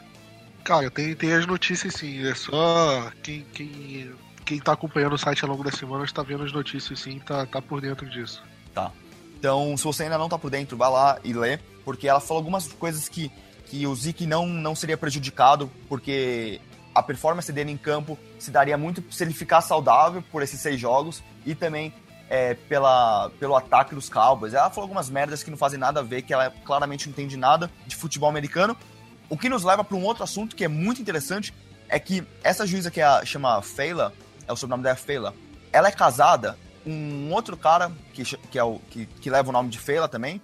[0.64, 2.26] Cara, tem, tem as notícias sim.
[2.28, 4.12] É só quem, quem,
[4.46, 7.46] quem tá acompanhando o site ao longo da semana está vendo as notícias sim, tá,
[7.46, 8.44] tá por dentro disso.
[8.74, 8.92] Tá.
[9.38, 12.42] Então, se você ainda não tá por dentro, vai lá e lê, porque ela falou
[12.42, 13.32] algumas coisas que,
[13.66, 16.62] que o Zeke não, não seria prejudicado, porque
[16.94, 20.80] a performance dele em campo se daria muito se ele ficar saudável por esses seis
[20.80, 21.92] jogos e também
[22.32, 24.54] é, pela, pelo ataque dos Cowboys.
[24.54, 27.36] Ela falou algumas merdas que não fazem nada a ver, que ela claramente não entende
[27.36, 28.76] nada de futebol americano,
[29.30, 31.54] o que nos leva para um outro assunto que é muito interessante,
[31.90, 34.14] é que essa juíza que é a, chama Feila,
[34.48, 35.36] é o sobrenome dela Feila,
[35.74, 39.52] ela é casada com um outro cara que, que, é o, que, que leva o
[39.52, 40.42] nome de Feila também,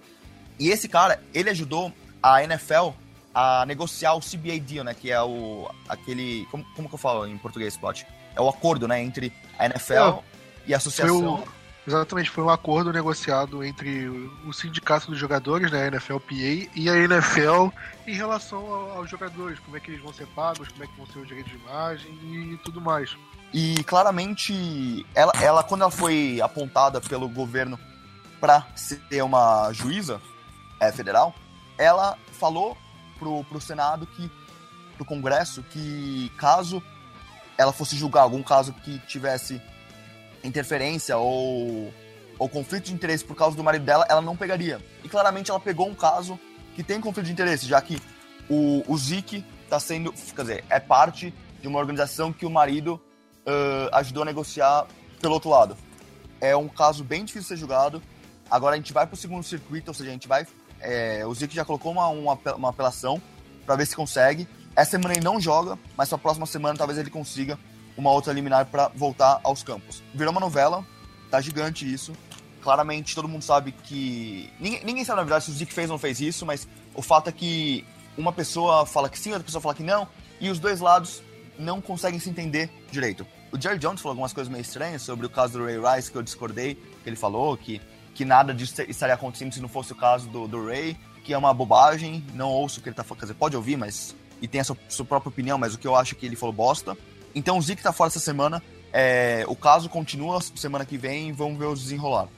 [0.60, 1.90] e esse cara, ele ajudou
[2.22, 2.90] a NFL
[3.34, 7.26] a negociar o CBA deal, né, que é o aquele, como, como que eu falo
[7.26, 8.06] em português, Plot?
[8.36, 10.18] É o acordo, né, entre a NFL
[10.66, 11.44] e a associação.
[11.88, 14.06] Exatamente, foi um acordo negociado entre
[14.46, 17.68] o sindicato dos jogadores, né, a NFLPA, e a NFL
[18.06, 18.60] em relação
[18.92, 21.26] aos jogadores, como é que eles vão ser pagos, como é que vão ser os
[21.26, 23.16] direitos de imagem e tudo mais.
[23.54, 27.80] E claramente, ela, ela quando ela foi apontada pelo governo
[28.38, 30.20] para ser uma juíza
[30.78, 31.34] é, federal,
[31.78, 32.76] ela falou
[33.18, 34.30] pro, pro Senado que,
[34.94, 36.82] pro Congresso, que caso
[37.56, 39.58] ela fosse julgar algum caso que tivesse
[40.42, 41.92] interferência ou,
[42.38, 44.80] ou conflito de interesse por causa do marido dela, ela não pegaria.
[45.04, 46.38] E claramente ela pegou um caso
[46.74, 48.00] que tem conflito de interesse, já que
[48.48, 53.00] o, o Zik está sendo, quer dizer, é parte de uma organização que o marido
[53.46, 54.86] uh, ajudou a negociar
[55.20, 55.76] pelo outro lado.
[56.40, 58.02] É um caso bem difícil de ser julgado.
[58.50, 60.46] Agora a gente vai para o segundo circuito, ou seja, a gente vai.
[60.80, 63.20] É, o Zik já colocou uma, uma, uma apelação
[63.66, 64.48] para ver se consegue.
[64.74, 67.58] Essa semana ele não joga, mas para a próxima semana talvez ele consiga
[67.98, 70.02] uma outra liminar para voltar aos campos.
[70.14, 70.86] Virou uma novela,
[71.30, 72.12] tá gigante isso.
[72.62, 74.50] Claramente todo mundo sabe que.
[74.60, 77.02] Ninguém, ninguém sabe na verdade se o Zeke fez ou não fez isso, mas o
[77.02, 77.84] fato é que
[78.16, 80.06] uma pessoa fala que sim, outra pessoa fala que não,
[80.40, 81.22] e os dois lados
[81.58, 83.26] não conseguem se entender direito.
[83.50, 86.16] O Jerry Jones falou algumas coisas meio estranhas sobre o caso do Ray Rice, que
[86.16, 87.80] eu discordei, que ele falou que,
[88.14, 91.38] que nada disso estaria acontecendo se não fosse o caso do, do Ray, que é
[91.38, 94.46] uma bobagem, não ouço o que ele tá falando, quer dizer, pode ouvir, mas e
[94.46, 96.52] tem a sua, sua, própria opinião, mas o que eu acho é que ele falou
[96.52, 96.96] bosta.
[97.34, 98.62] Então o Zeke tá fora essa semana.
[98.92, 102.28] É, o caso continua semana que vem vamos ver o desenrolar.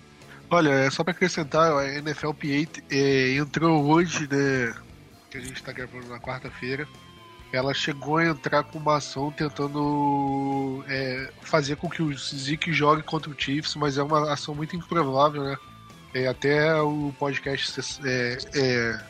[0.51, 4.75] Olha, é só para acrescentar, a NFLPA é, entrou hoje, né?
[5.31, 6.89] Que a gente está gravando na quarta-feira.
[7.53, 13.03] Ela chegou a entrar com uma ação tentando é, fazer com que o Zeke jogue
[13.03, 15.57] contra o Chiefs, mas é uma ação muito improvável, né?
[16.13, 19.01] É, até o podcast é,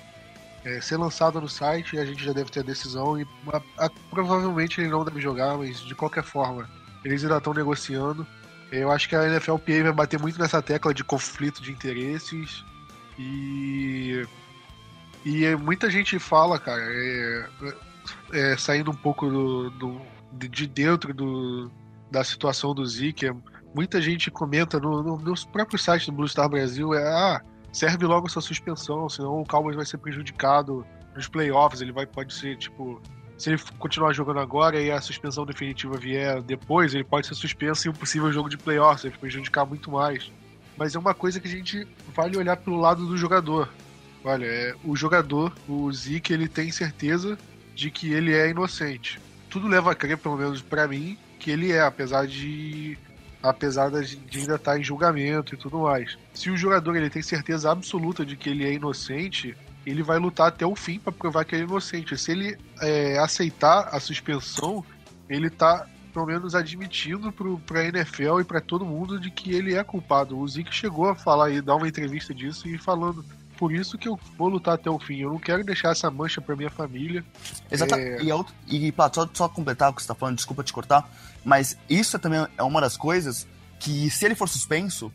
[0.65, 3.91] é ser lançado no site, a gente já deve ter a decisão e a, a,
[4.11, 6.69] provavelmente ele não deve jogar, mas de qualquer forma,
[7.05, 8.27] eles ainda estão negociando.
[8.71, 12.65] Eu acho que a NFLPA vai bater muito nessa tecla de conflito de interesses
[13.19, 14.25] e
[15.25, 17.49] e muita gente fala, cara, é,
[18.33, 20.01] é, saindo um pouco do, do,
[20.33, 21.71] de dentro do,
[22.11, 23.31] da situação do Zeke,
[23.75, 28.07] muita gente comenta no, no, nos próprios sites do Blue Star Brasil, é ah, serve
[28.07, 31.81] logo essa suspensão, senão o Cowboys vai ser prejudicado nos playoffs.
[31.81, 33.01] Ele vai, pode ser, tipo,
[33.39, 37.89] se ele continuar jogando agora e a suspensão definitiva vier depois, ele pode ser suspenso
[37.89, 40.31] em um possível jogo de playoffs, ele prejudicar muito mais.
[40.77, 43.69] Mas é uma coisa que a gente vale olhar pelo lado do jogador.
[44.25, 47.39] Olha, é, o jogador, o Zeke, ele tem certeza
[47.75, 49.19] de que ele é inocente.
[49.49, 52.99] Tudo leva a crer, pelo menos para mim, que ele é, apesar de
[53.43, 56.19] apesar de ainda estar em julgamento e tudo mais.
[56.35, 60.49] Se o jogador ele tem certeza absoluta de que ele é inocente, ele vai lutar
[60.49, 62.17] até o fim para provar que ele é inocente.
[62.17, 64.85] Se ele é, aceitar a suspensão,
[65.29, 67.33] ele está pelo menos admitindo
[67.65, 70.39] para a NFL e para todo mundo de que ele é culpado.
[70.39, 73.25] O Zeke chegou a falar e dar uma entrevista disso e falando
[73.57, 75.19] por isso que eu vou lutar até o fim.
[75.19, 77.23] Eu não quero deixar essa mancha para minha família.
[77.71, 78.23] Exatamente.
[78.23, 78.25] É...
[78.25, 81.07] E, outro, e pá, só, só completar o que você está falando, desculpa te cortar,
[81.45, 83.47] mas isso também é uma das coisas
[83.79, 85.13] que, se ele for suspenso,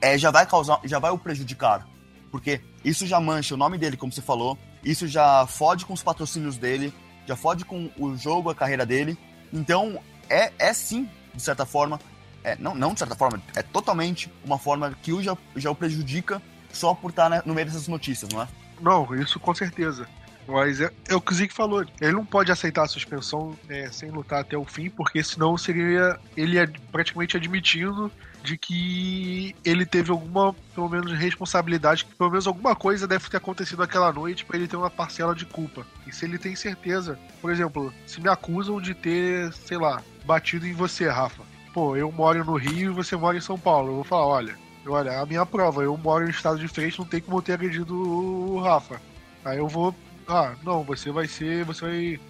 [0.00, 1.86] é, já vai causar, já vai o prejudicar.
[2.30, 6.02] Porque isso já mancha o nome dele, como você falou, isso já fode com os
[6.02, 6.92] patrocínios dele,
[7.26, 9.18] já fode com o jogo, a carreira dele.
[9.52, 11.98] Então, é, é sim, de certa forma,
[12.44, 15.74] é, não, não de certa forma, é totalmente uma forma que o já, já o
[15.74, 16.40] prejudica
[16.72, 18.48] só por estar né, no meio dessas notícias, não é?
[18.80, 20.06] Não, isso com certeza.
[20.46, 21.84] Mas é, é o que o Zeke falou.
[22.00, 26.18] Ele não pode aceitar a suspensão é, sem lutar até o fim, porque senão seria
[26.36, 28.10] ele é praticamente admitindo
[28.46, 33.38] de que ele teve alguma, pelo menos, responsabilidade, que pelo menos alguma coisa deve ter
[33.38, 35.84] acontecido aquela noite para ele ter uma parcela de culpa.
[36.06, 40.66] E se ele tem certeza, por exemplo, se me acusam de ter, sei lá, batido
[40.66, 41.42] em você, Rafa.
[41.74, 43.90] Pô, eu moro no Rio e você mora em São Paulo.
[43.90, 44.56] Eu vou falar, olha,
[44.86, 47.94] olha, a minha prova, eu moro em estado de frente, não tem como ter agredido
[47.94, 49.00] o Rafa.
[49.44, 49.94] Aí eu vou,
[50.28, 52.20] ah, não, você vai ser, você vai,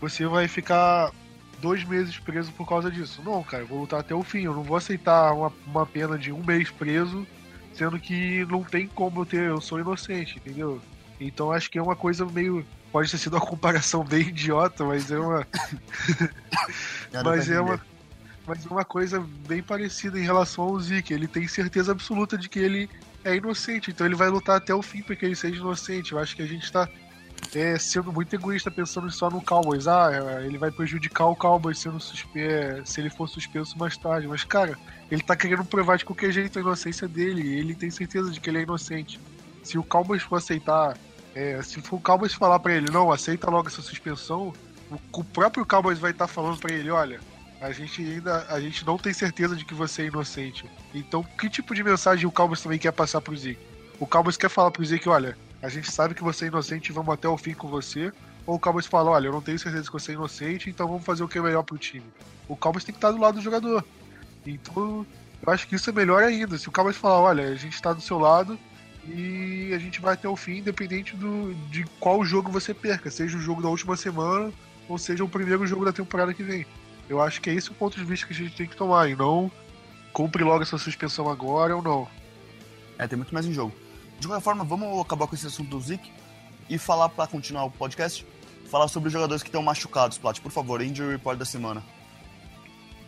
[0.00, 1.12] você vai ficar
[1.60, 3.22] dois meses preso por causa disso.
[3.24, 4.42] Não, cara, eu vou lutar até o fim.
[4.42, 7.26] Eu não vou aceitar uma, uma pena de um mês preso,
[7.74, 10.80] sendo que não tem como eu ter, eu sou inocente, entendeu?
[11.20, 12.64] Então acho que é uma coisa meio.
[12.92, 15.46] Pode ter sido uma comparação bem idiota, mas é uma.
[17.24, 17.80] mas é uma
[18.46, 21.12] mas uma coisa bem parecida em relação ao Zeke.
[21.12, 22.88] Ele tem certeza absoluta de que ele
[23.22, 26.12] é inocente, então ele vai lutar até o fim para que ele seja inocente.
[26.12, 26.88] Eu acho que a gente está
[27.54, 29.86] é, sendo muito egoísta pensando só no Cowboys.
[29.86, 32.40] Ah, é, ele vai prejudicar o Cowboys sendo suspe
[32.84, 34.26] se ele for suspenso mais tarde.
[34.26, 34.78] Mas, cara,
[35.10, 37.42] ele tá querendo provar de qualquer jeito a inocência dele.
[37.42, 39.20] E ele tem certeza de que ele é inocente.
[39.62, 40.96] Se o Cowboys for aceitar,
[41.34, 44.52] é, se for o Cowboys falar para ele, não, aceita logo essa suspensão,
[45.12, 47.20] o, próprio Cowboys vai estar tá falando para ele, olha,
[47.60, 50.64] A gente ainda a gente não tem certeza de que você é inocente.
[50.94, 53.60] Então, que tipo de mensagem o Cowboys também quer passar pro Zeke?
[53.98, 56.92] O Cowboys quer falar pro Zeke, olha, a gente sabe que você é inocente e
[56.92, 58.12] vamos até o fim com você.
[58.46, 61.04] Ou o Cowboys fala, olha, eu não tenho certeza que você é inocente, então vamos
[61.04, 62.06] fazer o que é melhor pro time.
[62.48, 63.84] O Cowboys tem que estar do lado do jogador.
[64.46, 65.06] Então,
[65.44, 66.56] eu acho que isso é melhor ainda.
[66.56, 68.58] Se o Cowboys falar, olha, a gente está do seu lado
[69.06, 73.36] e a gente vai até o fim, independente do, de qual jogo você perca, seja
[73.36, 74.52] o jogo da última semana
[74.88, 76.64] ou seja o primeiro jogo da temporada que vem.
[77.08, 79.08] Eu acho que é esse o ponto de vista que a gente tem que tomar,
[79.08, 79.50] e não
[80.12, 82.08] cumpre logo essa suspensão agora ou não.
[82.98, 83.72] É, tem muito mais em jogo.
[84.18, 86.10] De qualquer forma, vamos acabar com esse assunto do Zeke
[86.68, 88.26] e falar para continuar o podcast,
[88.70, 90.40] falar sobre os jogadores que estão machucados, Plat.
[90.40, 91.82] Por favor, injury report da semana.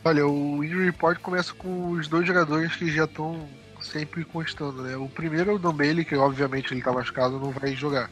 [0.04, 3.48] Olha, o injury report começa com os dois jogadores que já estão
[3.82, 4.96] sempre constando, né?
[4.96, 8.10] O primeiro é o Don Bailey, que obviamente ele tá machucado, não vai jogar.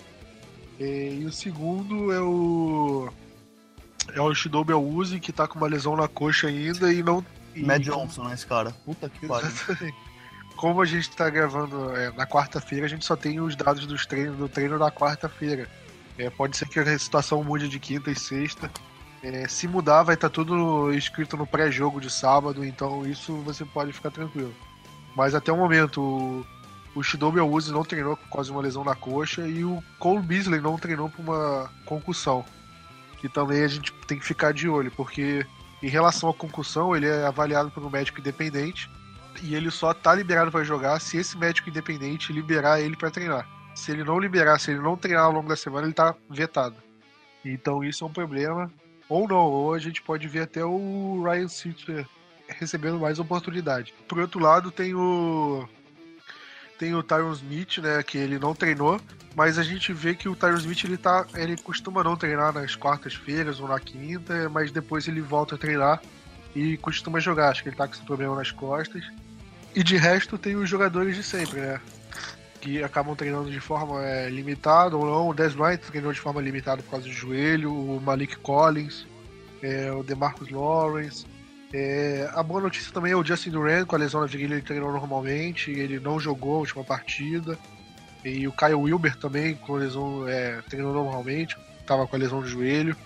[0.78, 3.08] E, e o segundo é o
[4.14, 7.24] é o Shidobi Awuzi, que tá com uma lesão na coxa ainda e não.
[7.54, 7.62] E...
[7.62, 8.70] Mad Johnson, né, esse cara?
[8.84, 9.50] Puta que pariu.
[10.58, 14.04] Como a gente tá gravando é, na quarta-feira, a gente só tem os dados dos
[14.04, 15.68] treinos, do treino da quarta-feira.
[16.18, 18.68] É, pode ser que a situação mude de quinta e sexta.
[19.22, 23.64] É, se mudar, vai estar tá tudo escrito no pré-jogo de sábado, então isso você
[23.64, 24.52] pode ficar tranquilo.
[25.14, 26.46] Mas até o momento, o,
[26.92, 30.22] o Shidobi Awuzi não treinou por causa de uma lesão na coxa e o Cole
[30.22, 32.44] Beasley não treinou por uma concussão
[33.20, 35.46] que também a gente tem que ficar de olho, porque
[35.82, 38.90] em relação à concussão, ele é avaliado por um médico independente
[39.42, 43.48] e ele só tá liberado para jogar se esse médico independente liberar ele para treinar.
[43.74, 46.76] Se ele não liberar, se ele não treinar ao longo da semana, ele tá vetado.
[47.44, 48.70] Então isso é um problema.
[49.08, 52.06] Ou não, ou a gente pode ver até o Ryan Sitzer
[52.48, 53.94] recebendo mais oportunidade.
[54.06, 55.66] Por outro lado, tem o
[56.78, 59.00] tem o Tyron Smith, né, que ele não treinou,
[59.34, 62.76] mas a gente vê que o Tyron Smith ele tá, ele costuma não treinar nas
[62.76, 66.00] quartas-feiras ou na quinta, mas depois ele volta a treinar
[66.54, 67.50] e costuma jogar.
[67.50, 69.04] Acho que ele tá com esse problema nas costas.
[69.74, 71.80] E de resto tem os jogadores de sempre, né?
[72.60, 75.28] Que acabam treinando de forma é, limitada ou não.
[75.28, 79.06] O Des Bryant treinou de forma limitada por causa do joelho, o Malik Collins,
[79.62, 81.26] é, o DeMarcus Lawrence.
[81.72, 84.62] É, a boa notícia também é o Justin Duran, com a lesão na virilha, ele
[84.62, 87.58] treinou normalmente, ele não jogou a última partida.
[88.24, 92.40] E o Kyle Wilber também, com a lesão, é, treinou normalmente, estava com a lesão
[92.40, 92.96] do joelho.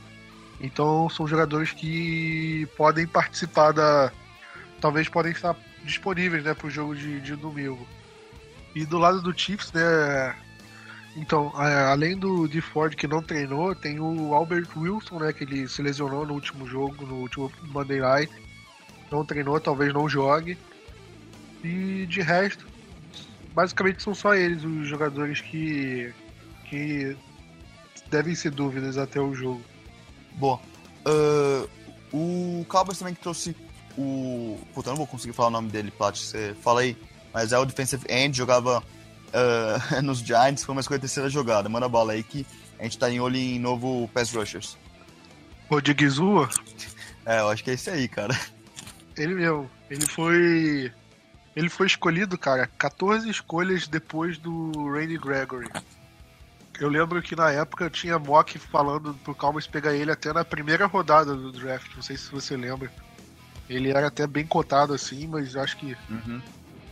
[0.60, 4.12] Então são jogadores que podem participar da.
[4.80, 7.86] Talvez podem estar disponíveis né, para o jogo de, de domingo.
[8.74, 10.34] E do lado do Chiefs, né?
[11.14, 15.32] Então, além do de Ford que não treinou, tem o Albert Wilson, né?
[15.32, 18.32] Que ele se lesionou no último jogo, no último Monday Night
[19.12, 20.56] não treinou, talvez não jogue.
[21.62, 22.66] E de resto,
[23.54, 26.12] basicamente são só eles os jogadores que,
[26.64, 27.16] que
[28.10, 29.62] devem ser dúvidas até o jogo.
[30.32, 30.58] Boa.
[31.06, 31.68] Uh,
[32.12, 33.54] o Cowboys também que trouxe
[33.96, 34.58] o.
[34.74, 36.96] Puta, eu não vou conseguir falar o nome dele, Plat, você fala aí.
[37.32, 38.82] Mas é o defensive end, jogava
[39.32, 41.68] uh, nos Giants, foi uma escolha terceira jogada.
[41.68, 42.46] Manda a bola aí que
[42.78, 44.76] a gente tá em olho em novo pass rushers.
[45.70, 46.48] O Digizua?
[47.24, 48.36] É, eu acho que é esse aí, cara.
[49.16, 49.70] Ele mesmo.
[49.88, 50.92] Ele foi.
[51.54, 55.70] Ele foi escolhido, cara, 14 escolhas depois do Randy Gregory.
[56.80, 60.86] Eu lembro que na época tinha mock falando pro Calmas pegar ele até na primeira
[60.86, 61.94] rodada do draft.
[61.94, 62.90] Não sei se você lembra.
[63.68, 65.96] Ele era até bem cotado assim, mas acho que.
[66.10, 66.40] Uhum.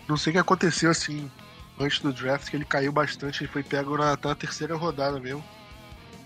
[0.08, 1.30] Não sei o que aconteceu assim
[1.78, 3.42] antes do draft, que ele caiu bastante.
[3.42, 5.44] Ele foi pego na, na terceira rodada mesmo.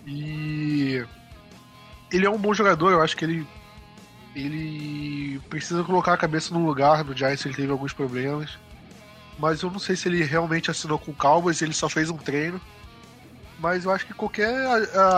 [0.05, 1.05] E.
[2.11, 3.47] Ele é um bom jogador, eu acho que ele
[4.35, 8.57] ele precisa colocar a cabeça no lugar do Giants, ele teve alguns problemas.
[9.39, 12.17] Mas eu não sei se ele realmente assinou com o Cowboys, ele só fez um
[12.17, 12.59] treino.
[13.57, 14.53] Mas eu acho que qualquer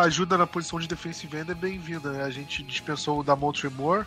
[0.03, 2.11] ajuda na posição de defensive end é bem-vinda.
[2.11, 2.23] Né?
[2.23, 4.05] A gente dispensou o da Moore.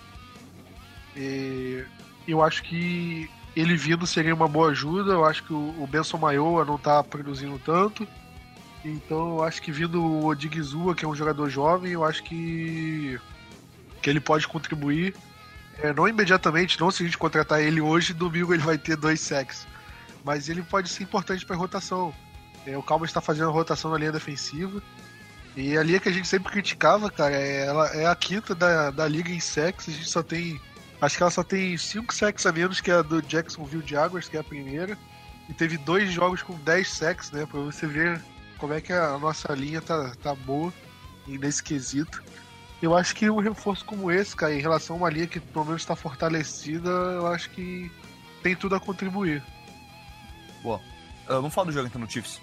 [1.16, 1.84] E
[2.26, 5.12] eu acho que ele vindo seria uma boa ajuda.
[5.12, 8.06] Eu acho que o Benson Maioa não está produzindo tanto.
[8.84, 13.18] Então eu acho que vindo o Odigizua, que é um jogador jovem, eu acho que
[14.00, 15.14] que ele pode contribuir.
[15.78, 19.20] É, não imediatamente, não se a gente contratar ele hoje, domingo ele vai ter dois
[19.20, 19.66] sacks.
[20.24, 22.14] Mas ele pode ser importante para a rotação.
[22.66, 24.82] É, o Cowboys está fazendo a rotação na linha defensiva.
[25.56, 28.90] E a linha que a gente sempre criticava, cara, é, ela é a quinta da,
[28.90, 29.88] da liga em sacks.
[29.88, 30.60] A gente só tem.
[31.00, 34.36] Acho que ela só tem cinco sacks a menos que a do Jacksonville Jaguars, que
[34.36, 34.98] é a primeira.
[35.48, 37.46] E teve dois jogos com 10 sacks, né?
[37.46, 38.22] Pra você ver
[38.58, 40.72] como é que a nossa linha tá, tá boa
[41.26, 42.22] nesse quesito.
[42.82, 45.64] Eu acho que um reforço como esse, cara, em relação a uma linha que pelo
[45.64, 47.90] menos está fortalecida, eu acho que
[48.42, 49.42] tem tudo a contribuir.
[50.62, 50.78] Boa.
[50.78, 52.40] Uh, vamos falar do jogo então no Chiefs.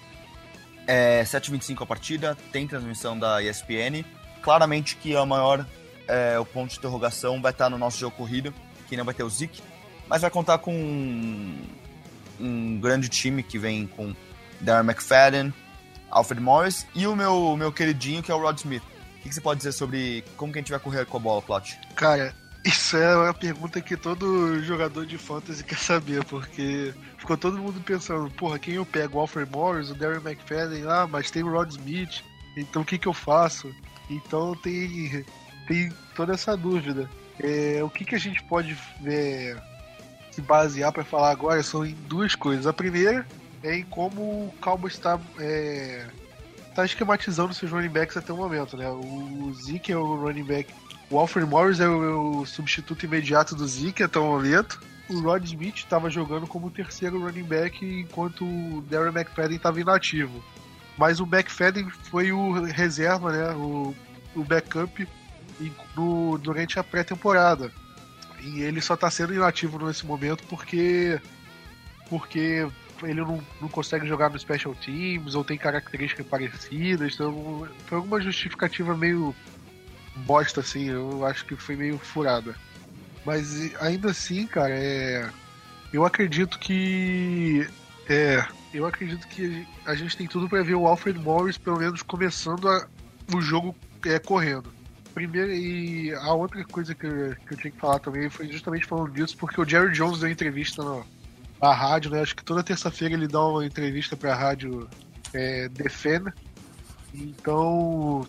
[0.86, 4.04] É 7h25 a partida, tem transmissão da ESPN.
[4.42, 5.66] Claramente que a maior
[6.08, 8.52] é, o ponto de interrogação vai estar no nosso jogo corrido,
[8.88, 9.62] que não vai ter o Zeke,
[10.08, 11.62] mas vai contar com um,
[12.40, 14.14] um grande time que vem com
[14.60, 15.52] Darren McFadden,
[16.10, 18.82] Alfred Morris e o meu, meu queridinho que é o Rod Smith.
[18.82, 21.20] O que, que você pode dizer sobre como que a gente vai correr com a
[21.20, 21.78] bola, Plot?
[21.94, 27.58] Cara, isso é uma pergunta que todo jogador de fantasy quer saber, porque ficou todo
[27.58, 29.18] mundo pensando, porra, quem eu pego?
[29.18, 32.22] O Alfred Morris, o Darren McFadden, ah, mas tem o Rod Smith,
[32.56, 33.74] então o que, que eu faço?
[34.08, 35.24] Então tem,
[35.68, 37.08] tem toda essa dúvida.
[37.38, 39.56] É, o que, que a gente pode é,
[40.32, 42.66] se basear para falar agora são em duas coisas.
[42.66, 43.24] A primeira
[43.62, 46.06] é em como o Cowboys está é,
[46.74, 48.88] tá esquematizando seus running backs até o momento, né?
[48.88, 50.72] O Zeke é o running back,
[51.10, 54.80] o Alfred Morris é o, o substituto imediato do Zeke até o momento.
[55.08, 60.44] O Rod Smith estava jogando como terceiro running back enquanto o Darren McFadden estava inativo.
[60.98, 63.50] Mas o McFadden foi o reserva, né?
[63.54, 63.94] O,
[64.34, 65.08] o backup
[66.40, 67.72] durante a pré-temporada.
[68.40, 71.20] E ele só está sendo inativo nesse momento porque
[72.08, 72.66] porque
[73.02, 77.14] ele não, não consegue jogar no Special Teams ou tem características parecidas.
[77.14, 79.34] Então foi alguma justificativa meio
[80.16, 80.88] bosta, assim.
[80.88, 82.54] Eu acho que foi meio furada.
[83.24, 85.28] Mas ainda assim, cara, é.
[85.92, 87.68] Eu acredito que.
[88.08, 88.44] É.
[88.72, 92.68] Eu acredito que a gente tem tudo para ver o Alfred Morris, pelo menos, começando
[92.68, 92.86] a,
[93.34, 94.70] o jogo é, correndo.
[95.18, 98.86] Primeiro, e a outra coisa que eu, que eu tinha que falar também foi justamente
[98.86, 101.04] falando disso, porque o Jerry Jones deu entrevista no,
[101.60, 102.20] a rádio, né?
[102.20, 104.88] Acho que toda terça-feira ele dá uma entrevista para a rádio
[105.34, 106.32] é, Defenda.
[107.12, 108.28] Então,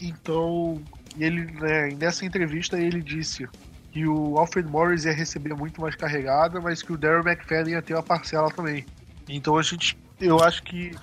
[0.00, 0.80] então
[1.18, 3.48] ele, né, nessa entrevista ele disse
[3.90, 7.82] que o Alfred Morris ia receber muito mais carregada, mas que o Daryl McFadden ia
[7.82, 8.86] ter uma parcela também.
[9.28, 10.94] Então a gente, eu acho que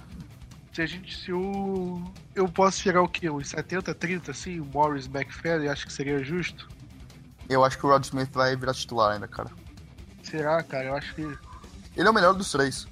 [0.72, 2.02] se a gente, se o
[2.36, 3.30] eu posso chegar o quê?
[3.30, 6.68] Uns 70, 30, assim, o Morris McFadden, acho que seria justo.
[7.50, 9.50] Eu acho que o Rod Smith vai virar titular ainda, cara.
[10.22, 10.86] Será, cara?
[10.86, 12.88] Eu acho que ele é o melhor dos três.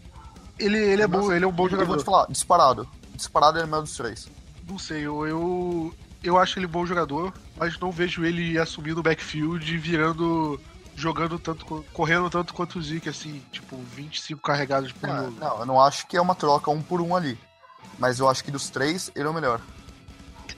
[0.57, 1.83] Ele, ele é bom, ele é um bom jogador.
[1.83, 2.87] Eu vou te falar, disparado.
[3.15, 4.29] Disparado ele é o melhor dos três.
[4.67, 9.03] Não sei, eu, eu, eu acho ele bom jogador, mas não vejo ele assumindo o
[9.03, 10.59] backfield e virando.
[10.95, 15.39] jogando tanto, correndo tanto quanto o Zeke, assim, tipo, 25 carregados por não, jogo.
[15.39, 17.37] Não, eu não acho que é uma troca um por um ali.
[17.99, 19.61] Mas eu acho que dos três, ele é o melhor.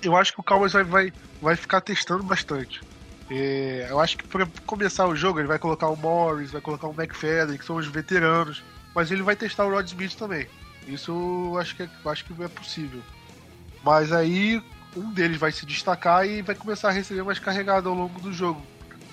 [0.01, 2.81] Eu acho que o Cowboys vai, vai, vai ficar testando bastante.
[3.29, 6.87] É, eu acho que para começar o jogo ele vai colocar o Morris, vai colocar
[6.87, 10.47] o McFadden, que são os veteranos, mas ele vai testar o Rod Smith também.
[10.87, 13.01] Isso eu acho que é, acho que é possível.
[13.83, 14.63] Mas aí
[14.95, 18.31] um deles vai se destacar e vai começar a receber mais carregado ao longo do
[18.31, 18.61] jogo,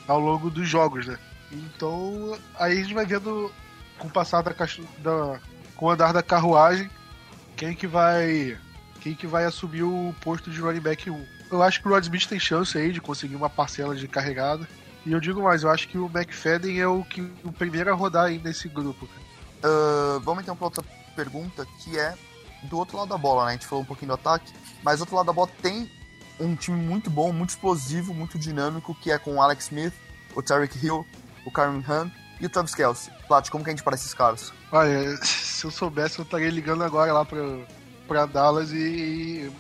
[0.07, 1.19] ao longo dos jogos, né?
[1.51, 3.51] Então aí a gente vai vendo
[3.99, 4.53] com o passar da,
[4.99, 5.41] da
[5.75, 6.91] com o andar da carruagem
[7.63, 8.59] quem que vai
[9.01, 12.03] quem que vai assumir o posto de running back 1 eu acho que o Rod
[12.03, 14.67] Smith tem chance aí de conseguir uma parcela de carregada.
[15.05, 17.95] E eu digo mais, eu acho que o McFadden é o, que, o primeiro a
[17.95, 19.05] rodar aí nesse grupo.
[19.05, 20.83] Uh, vamos então para outra
[21.15, 22.15] pergunta, que é
[22.63, 23.51] do outro lado da bola, né?
[23.51, 24.51] A gente falou um pouquinho do ataque,
[24.83, 25.91] mas do outro lado da bola tem
[26.41, 29.93] um time muito bom, muito explosivo, muito dinâmico, que é com o Alex Smith,
[30.35, 31.07] o Tarek Hill,
[31.45, 33.13] o Karen Hunt e o Travis Kelsey.
[33.29, 34.53] Plat, como que a gente parece esses caras?
[34.73, 37.41] Olha, se eu soubesse, eu estaria ligando agora lá pra,
[38.09, 39.51] pra Dallas e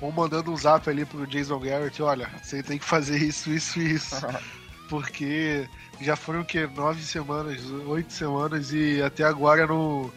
[0.00, 3.78] ou mandando um zap ali pro Jason Garrett, olha, você tem que fazer isso, isso
[3.78, 4.16] e isso.
[4.90, 5.66] Porque
[6.00, 6.68] já foram o quê?
[6.74, 10.12] Nove semanas, oito semanas e até agora não.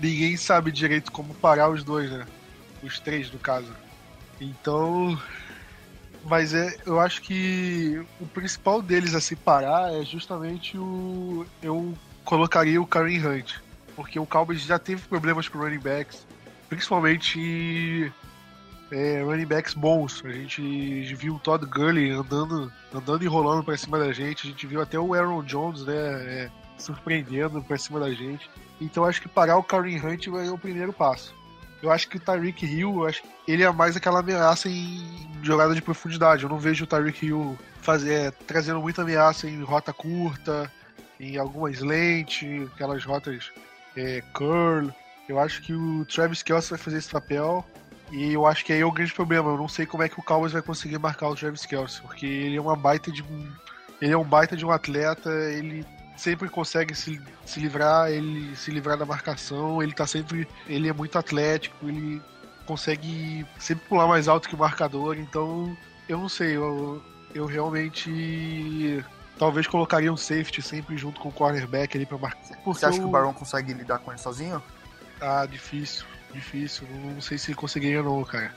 [0.00, 2.26] Ninguém sabe direito como parar os dois, né?
[2.82, 3.72] Os três, no caso.
[4.40, 5.18] Então.
[6.24, 11.46] Mas é, eu acho que o principal deles a se parar é justamente o.
[11.62, 13.54] Eu colocaria o Karen Hunt.
[13.96, 16.26] Porque o Cowboys já teve problemas com running backs.
[16.68, 18.12] Principalmente
[18.90, 20.22] é, running backs bons.
[20.24, 24.46] A gente viu o Todd Gurley andando, andando e rolando pra cima da gente.
[24.46, 28.48] A gente viu até o Aaron Jones, né, é, surpreendendo pra cima da gente.
[28.80, 31.34] Então acho que parar o Karen Hunt ser o primeiro passo.
[31.82, 35.82] Eu acho que o Tyreek Hill, acho ele é mais aquela ameaça em jogada de
[35.82, 36.42] profundidade.
[36.42, 40.70] Eu não vejo o Tyreek Hill fazer, é, trazendo muita ameaça em rota curta,
[41.18, 43.50] em algumas lentes, aquelas rotas
[43.96, 44.90] é, curl.
[45.28, 47.64] Eu acho que o Travis Kelce vai fazer esse papel.
[48.10, 49.50] E eu acho que aí é o grande problema.
[49.50, 52.26] Eu não sei como é que o Cowboys vai conseguir marcar o Travis Kelce, porque
[52.26, 53.52] ele é uma baita de um.
[54.00, 55.84] Ele é um baita de um atleta, ele
[56.18, 60.46] sempre consegue se, se livrar, ele se livrar da marcação, ele tá sempre.
[60.66, 62.20] Ele é muito atlético, ele
[62.66, 65.74] consegue sempre pular mais alto que o marcador, então
[66.06, 67.02] eu não sei, eu,
[67.34, 69.02] eu realmente
[69.38, 72.58] talvez colocaria um safety sempre junto com o cornerback ali pra marcar.
[72.66, 73.02] Você acha eu...
[73.02, 74.62] que o Barão consegue lidar com ele sozinho?
[75.20, 76.86] Ah, difícil difícil.
[77.14, 78.52] Não sei se ele conseguiria não, cara.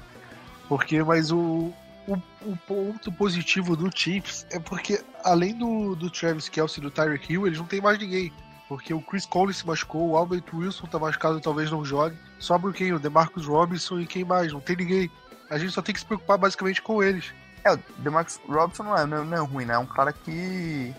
[0.68, 1.74] Porque, mas o.
[2.08, 6.92] o, o ponto positivo do Chiefs é porque, além do, do Travis Kelsey e do
[6.92, 8.32] Tyreek Hill, eles não tem mais ninguém.
[8.68, 12.18] Porque o Chris Collins se machucou, o Albert Wilson tá machucado, talvez não jogue.
[12.40, 12.94] Sobra quem?
[12.94, 14.54] O DeMarcus Robinson e quem mais?
[14.54, 15.12] Não tem ninguém.
[15.50, 17.34] A gente só tem que se preocupar basicamente com eles.
[17.64, 19.74] É, o DeMarcus Robinson não é, não é, ruim, né?
[19.74, 20.94] É um cara que,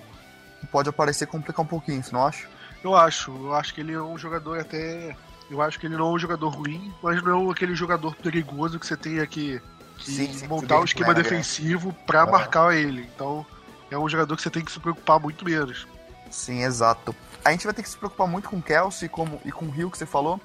[0.70, 2.46] pode aparecer e complicar um pouquinho, você não acha?
[2.84, 3.30] Eu acho.
[3.30, 5.16] Eu acho que ele é um jogador até.
[5.50, 8.78] Eu acho que ele não é um jogador ruim, mas não é aquele jogador perigoso
[8.78, 9.60] que você tem aqui
[10.00, 11.22] Sim, sim, montar o esquema né?
[11.22, 12.30] defensivo pra É.
[12.30, 13.08] marcar ele.
[13.14, 13.44] Então
[13.90, 15.86] é um jogador que você tem que se preocupar muito menos.
[16.30, 17.14] Sim, exato.
[17.44, 19.74] A gente vai ter que se preocupar muito com o Kelsey como, e com o
[19.74, 20.40] Hill que você falou.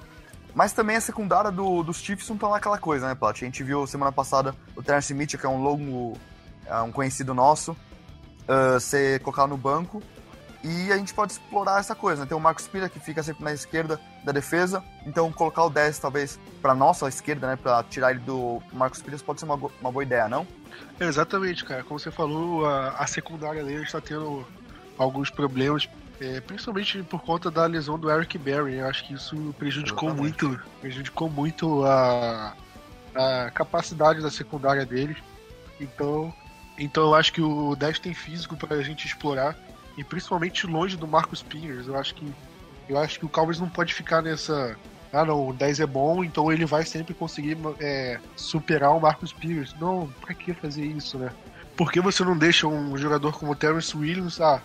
[0.54, 3.36] Mas também a secundária do, dos Chiefs não tá lá aquela coisa, né, Plat?
[3.40, 6.16] A gente viu semana passada o Terence Mitchell, que é um longo,
[6.66, 7.76] é um conhecido nosso,
[8.48, 10.02] ah, ser colocado no banco.
[10.62, 12.28] E a gente pode explorar essa coisa, né?
[12.28, 14.82] Tem o Marcos Pira, que fica sempre na esquerda da defesa.
[15.06, 17.56] Então colocar o 10, talvez, pra nossa esquerda, né?
[17.56, 20.46] Pra tirar ele do Marcos Pires pode ser uma, uma boa ideia, não?
[20.98, 21.84] É, exatamente, cara.
[21.84, 24.44] Como você falou, a, a secundária dele está tendo
[24.98, 25.88] alguns problemas,
[26.20, 28.76] é, principalmente por conta da lesão do Eric Berry.
[28.78, 30.44] Eu acho que isso prejudicou Exatamente.
[30.44, 32.52] muito, prejudicou muito a,
[33.14, 35.18] a capacidade da secundária deles.
[35.80, 36.34] Então,
[36.76, 39.56] então eu acho que o 10 tem físico para a gente explorar
[39.98, 41.88] e principalmente longe do Marcus Peters.
[41.88, 42.32] Eu acho que
[42.88, 44.74] eu acho que o Cowboys não pode ficar nessa
[45.12, 49.32] ah não, o 10 é bom, então ele vai sempre conseguir é, superar o Marcus
[49.32, 49.74] Peters.
[49.80, 51.30] Não, pra que fazer isso, né?
[51.76, 54.62] Por que você não deixa um jogador como o Terrence Williams, ah,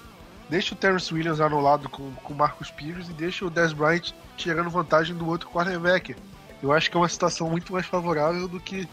[0.49, 4.11] deixa o Terrence Williams anulado com, com o Marcus Peters e deixa o Dez Bryant
[4.35, 6.15] tirando vantagem do outro cornerback.
[6.61, 8.87] Eu acho que é uma situação muito mais favorável do que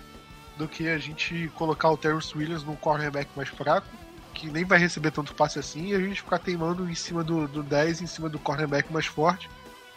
[0.57, 3.87] do que a gente colocar o Terrence Williams num cornerback mais fraco,
[4.35, 7.47] que nem vai receber tanto passe assim, e a gente ficar teimando em cima do,
[7.47, 9.49] do 10, em cima do cornerback mais forte,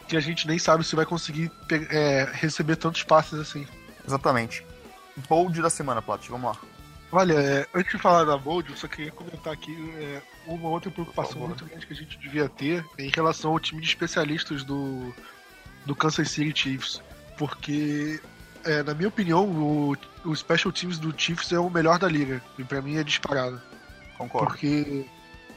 [0.08, 1.52] que a gente nem sabe se vai conseguir
[1.90, 3.66] é, receber tantos passes assim.
[4.06, 4.66] Exatamente.
[5.30, 6.58] Bold da semana, Plat, vamos lá.
[7.12, 10.90] Olha, é, antes de falar da Bold, eu só queria comentar aqui é, uma outra
[10.90, 15.14] preocupação muito grande que a gente devia ter em relação ao time de especialistas do,
[15.86, 17.02] do Kansas City Chiefs.
[17.38, 18.20] Porque,
[18.66, 22.42] é, na minha opinião, o, o Special Teams do Chiefs é o melhor da liga.
[22.58, 23.62] E pra mim é disparado.
[24.24, 24.48] Concordo.
[24.48, 25.06] Porque.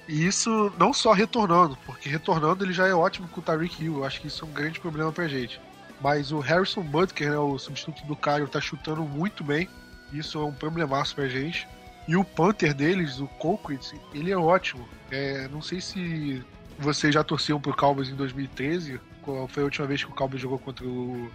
[0.09, 3.97] E isso não só retornando, porque retornando ele já é ótimo com o Tyreek Hill.
[3.97, 5.61] Eu acho que isso é um grande problema pra gente.
[6.01, 9.69] Mas o Harrison Butker, né, o substituto do Caio, tá chutando muito bem.
[10.12, 11.67] Isso é um problemaço pra gente.
[12.07, 14.87] E o Panther deles, o Colquitt, ele é ótimo.
[15.11, 16.45] É, não sei se
[16.79, 20.41] vocês já torciam pro Cowboys em 2013, qual foi a última vez que o Cowboys
[20.41, 21.29] jogou contra o,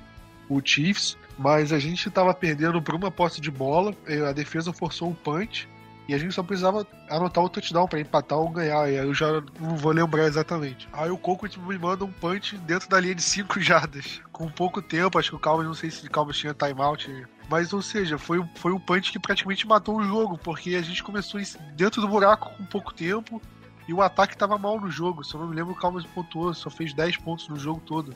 [0.47, 4.71] o Chiefs, mas a gente tava perdendo por uma posse de bola, eh, a defesa
[4.71, 5.67] forçou um punch,
[6.11, 8.91] e a gente só precisava anotar o touchdown pra empatar ou ganhar.
[8.91, 10.85] E aí eu já não vou lembrar exatamente.
[10.91, 14.19] Aí o Colquitt me manda um punch dentro da linha de 5 jardas.
[14.29, 17.09] Com pouco tempo, acho que o Cowboys, não sei se o Cowboys tinha timeout.
[17.49, 20.37] Mas, ou seja, foi, foi um punch que praticamente matou o jogo.
[20.37, 21.39] Porque a gente começou
[21.77, 23.41] dentro do buraco com pouco tempo.
[23.87, 25.23] E o ataque tava mal no jogo.
[25.23, 26.53] Se eu não me lembro, o Cowboys pontuou.
[26.53, 28.13] Só fez 10 pontos no jogo todo.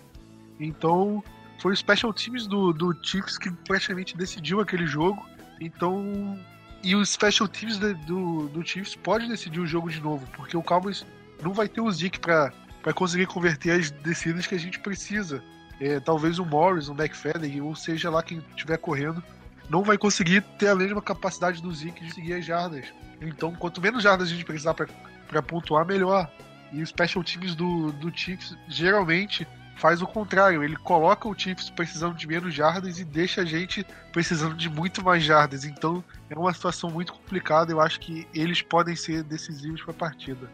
[0.59, 1.23] Então,
[1.59, 5.25] foi o Special Teams do, do que praticamente decidiu aquele jogo.
[5.61, 6.37] Então,
[6.85, 10.55] e os special teams de- do, do Chiefs pode decidir o jogo de novo, porque
[10.55, 11.05] o Cowboys
[11.41, 12.51] não vai ter o Zeke pra
[12.93, 15.43] conseguir converter as descidas que a gente precisa.
[15.81, 19.21] É, talvez o Morris, o McFadden, ou seja lá quem estiver correndo,
[19.69, 22.85] não vai conseguir ter a mesma capacidade do Zeke de seguir as jardas.
[23.19, 26.31] Então, quanto menos jardas a gente precisar pra pontuar, melhor.
[26.71, 30.63] E os special teams do, do Chiefs geralmente faz o contrário.
[30.63, 35.03] Ele coloca o Chiefs precisando de menos jardas e deixa a gente precisando de muito
[35.03, 35.65] mais jardas.
[35.65, 37.71] Então é uma situação muito complicada.
[37.71, 40.49] Eu acho que eles podem ser decisivos para a partida.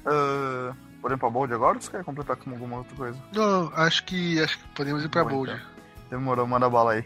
[0.00, 3.18] Uh, podemos pra Bold agora ou você quer completar com alguma outra coisa?
[3.34, 5.52] Não, acho que acho que podemos ir para bold.
[5.52, 5.66] então.
[6.08, 7.04] Demorou, manda bala aí.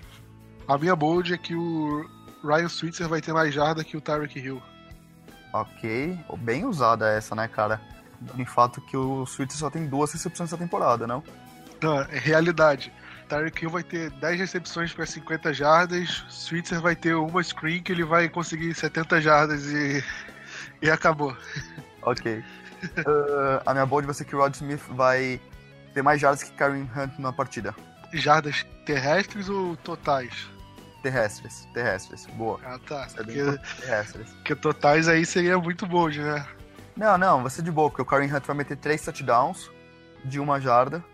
[0.66, 2.08] A minha bold é que o
[2.42, 4.62] Ryan Switzer vai ter mais jarda que o Tyreek Hill.
[5.52, 6.18] Ok.
[6.38, 7.80] Bem usada essa, né, cara?
[8.36, 11.22] Em fato que o Switch só tem duas recepções essa temporada, não?
[11.82, 12.92] Não, é realidade.
[13.28, 17.92] Tyreek Hill vai ter 10 recepções para 50 jardas, Switzer vai ter uma screen que
[17.92, 20.04] ele vai conseguir 70 jardas e,
[20.82, 21.36] e acabou.
[22.02, 22.38] Ok.
[22.38, 25.40] Uh, a minha bold vai ser que o Rod Smith vai
[25.94, 27.74] ter mais jardas que Karen Hunt na partida.
[28.12, 30.48] Jardas terrestres ou totais?
[31.02, 32.26] Terrestres, terrestres.
[32.34, 32.60] Boa.
[32.64, 33.06] Ah, tá.
[33.14, 34.30] É Porque, importante, terrestres.
[34.30, 36.46] porque totais aí seria muito bold, né?
[36.96, 39.70] Não, não, vai ser de boa, porque o Karen Hunt vai meter três touchdowns
[40.24, 41.04] de uma jarda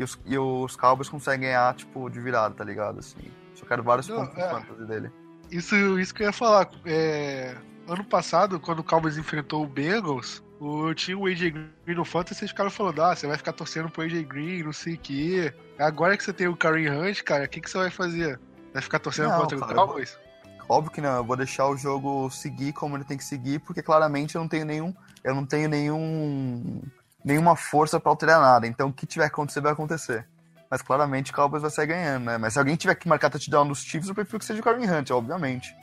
[0.00, 3.00] e os, e os Cowboys conseguem ganhar, tipo, de virada, tá ligado?
[3.00, 3.18] Assim,
[3.54, 4.48] só quero vários Não, pontos é.
[4.48, 5.10] fantasy dele.
[5.50, 6.70] Isso, isso que eu ia falar.
[6.86, 7.54] É,
[7.86, 11.50] ano passado, quando o Cowboys enfrentou o Bengals, o, tinha o AJ
[11.84, 14.62] Green no Fantasy e os caras falando: ah, você vai ficar torcendo pro AJ Green,
[14.62, 15.52] não sei o quê.
[15.78, 18.40] Agora que você tem o Karen Hunt, cara, o que, que você vai fazer?
[18.72, 20.18] Vai ficar torcendo Não, contra o Cowboys?
[20.66, 23.82] Óbvio que não, eu vou deixar o jogo seguir como ele tem que seguir, porque
[23.82, 24.94] claramente eu não tenho nenhum.
[25.22, 26.80] Eu não tenho nenhum.
[27.24, 28.66] Nenhuma força pra alterar nada.
[28.66, 30.26] Então o que tiver que acontecer, vai acontecer.
[30.70, 32.38] Mas claramente o Cowboys vai sair ganhando, né?
[32.38, 34.88] Mas se alguém tiver que marcar touchdown dos Chiefs, eu prefiro que seja o Kareem
[34.88, 35.74] Hunt, obviamente.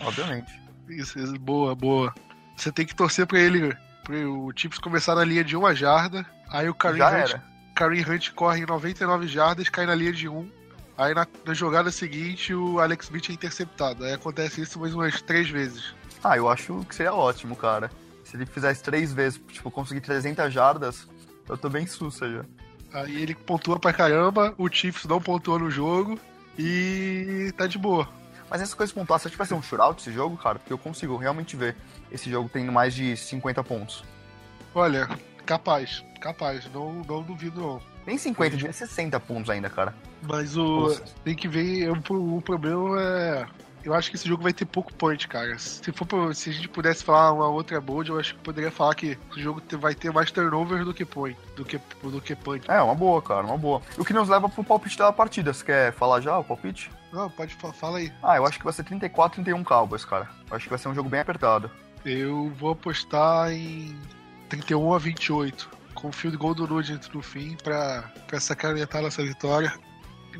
[0.00, 0.60] Obviamente.
[0.88, 2.12] Isso, isso, boa, boa.
[2.56, 6.26] Você tem que torcer pra ele, pra o Chiefs começar na linha de uma jarda,
[6.50, 7.42] aí o Kareem Já Hunt, era.
[7.74, 10.50] Kareem Hunt corre 99 jardas, cai na linha de um.
[10.98, 14.04] Aí na, na jogada seguinte o Alex Smith é interceptado.
[14.04, 15.94] Aí acontece isso mais umas três vezes.
[16.22, 17.90] Ah, eu acho que seria ótimo, cara.
[18.32, 21.06] Se ele fizesse três vezes, tipo, conseguir 300 jardas,
[21.46, 22.44] eu tô bem sussa já.
[22.94, 26.18] Aí ele pontua pra caramba, o Chiefs não pontuou no jogo
[26.58, 28.08] e tá de boa.
[28.48, 30.58] Mas essas coisas acha que vai ser um shootout esse jogo, cara?
[30.58, 31.76] Porque eu consigo realmente ver
[32.10, 34.02] esse jogo tendo mais de 50 pontos.
[34.74, 35.06] Olha,
[35.44, 37.82] capaz, capaz, não, não duvido não.
[38.06, 39.94] Nem 50, devia ser 60 pontos ainda, cara.
[40.22, 40.88] Mas o.
[40.88, 41.04] Nossa.
[41.22, 41.90] Tem que ver.
[41.90, 43.46] O, o problema é.
[43.84, 45.58] Eu acho que esse jogo vai ter pouco point, cara.
[45.58, 48.70] Se for pra- se a gente pudesse falar uma outra bold, eu acho que poderia
[48.70, 52.36] falar que o jogo vai ter mais turnovers do que point, do que, do que
[52.36, 52.70] punch.
[52.70, 53.82] É, uma boa, cara, uma boa.
[53.98, 55.52] O que nos leva pro palpite da partida.
[55.52, 56.90] Você quer falar já o palpite?
[57.12, 58.12] Não, pode fa- fala aí.
[58.22, 60.28] Ah, eu acho que vai ser 34, 31 Cowboys, cara.
[60.48, 61.70] Eu acho que vai ser um jogo bem apertado.
[62.04, 63.96] Eu vou apostar em
[64.48, 65.68] 31 a 28.
[65.94, 69.72] Com o field goal do Nugent no fim pra, pra sacramentar nossa vitória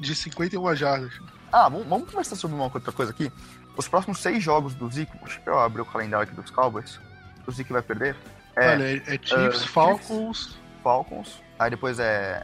[0.00, 1.12] de 51 jardas.
[1.52, 3.30] Ah, vamos, vamos conversar sobre uma outra coisa aqui.
[3.76, 6.98] Os próximos seis jogos do Zeke, deixa eu abrir o calendário aqui dos Cowboys.
[7.46, 8.16] O Zeke vai perder.
[8.56, 10.58] É, Olha, é, é Chiefs, uh, Falcons.
[10.82, 11.42] Falcons.
[11.58, 12.42] Aí depois é,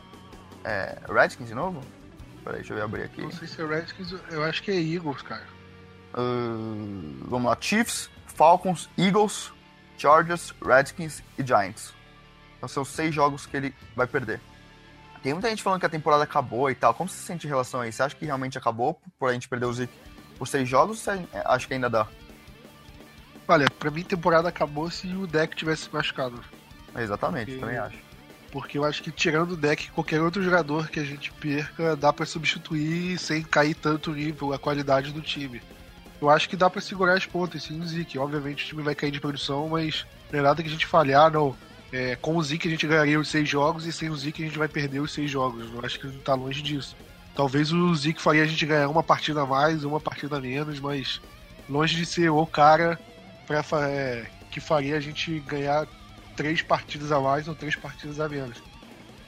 [0.65, 1.81] é Redskins de novo?
[2.45, 3.23] Peraí, deixa eu abrir aqui.
[3.23, 5.45] Não sei se é Redskins, eu acho que é Eagles, cara.
[6.15, 9.53] Uh, vamos lá, Chiefs, Falcons, Eagles,
[9.97, 11.93] Chargers, Redskins e Giants.
[12.57, 14.41] Então são os seis jogos que ele vai perder.
[15.23, 16.95] Tem muita gente falando que a temporada acabou e tal.
[16.95, 17.97] Como você se sente em relação a isso?
[17.97, 19.93] Você acha que realmente acabou por a gente perder o Zeke
[20.39, 21.07] por seis jogos?
[21.07, 22.07] Ou você acha que ainda dá?
[23.47, 26.43] Olha, pra mim temporada acabou se o deck tivesse machucado.
[26.97, 27.97] Exatamente, E- também acho.
[28.51, 32.13] Porque eu acho que tirando o deck, qualquer outro jogador que a gente perca, dá
[32.13, 35.61] pra substituir sem cair tanto o nível, a qualidade do time.
[36.21, 38.19] Eu acho que dá pra segurar as pontas, sim, o Zeke.
[38.19, 41.31] Obviamente o time vai cair de produção, mas não é nada que a gente falhar,
[41.31, 41.55] não.
[41.93, 44.47] É, com o Zeke a gente ganharia os seis jogos e sem o Zeke a
[44.47, 45.73] gente vai perder os seis jogos.
[45.73, 46.97] Eu acho que não tá longe disso.
[47.35, 50.81] Talvez o Zeke faria a gente ganhar uma partida a mais, uma partida a menos,
[50.81, 51.21] mas
[51.69, 52.99] longe de ser o cara
[53.47, 55.87] pra, é, que faria a gente ganhar
[56.37, 58.63] três partidas a mais ou três partidas a menos.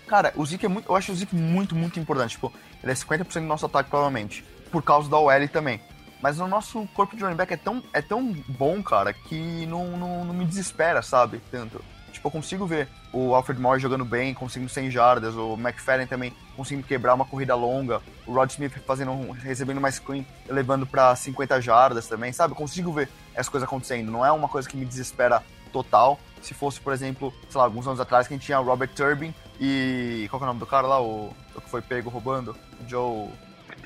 [0.06, 0.90] Cara, o Zeke é muito.
[0.90, 2.32] Eu acho o Zeke muito, muito importante.
[2.32, 2.52] Tipo,
[2.82, 4.44] ele é 50% do nosso ataque, provavelmente.
[4.70, 5.80] Por causa da OL também.
[6.20, 9.96] Mas o nosso corpo de running back é tão, é tão bom, cara, que não,
[9.96, 11.40] não, não me desespera, sabe?
[11.50, 11.82] Tanto.
[12.10, 16.32] Tipo, eu consigo ver o Alfred Morris jogando bem, conseguindo 100 jardas, o McFadden também
[16.56, 21.14] conseguindo quebrar uma corrida longa, o Rod Smith fazendo, um- recebendo uma screen, elevando pra
[21.16, 22.52] 50 jardas também, sabe?
[22.52, 24.10] Eu consigo ver essas coisas acontecendo.
[24.10, 25.42] Não é uma coisa que me desespera
[25.72, 26.18] total.
[26.42, 29.34] Se fosse, por exemplo, sei lá, alguns anos atrás, que a gente tinha Robert Turbin
[29.60, 30.26] e.
[30.30, 31.00] Qual é o nome do cara lá?
[31.00, 32.56] O, o que foi pego roubando?
[32.88, 33.28] Joe.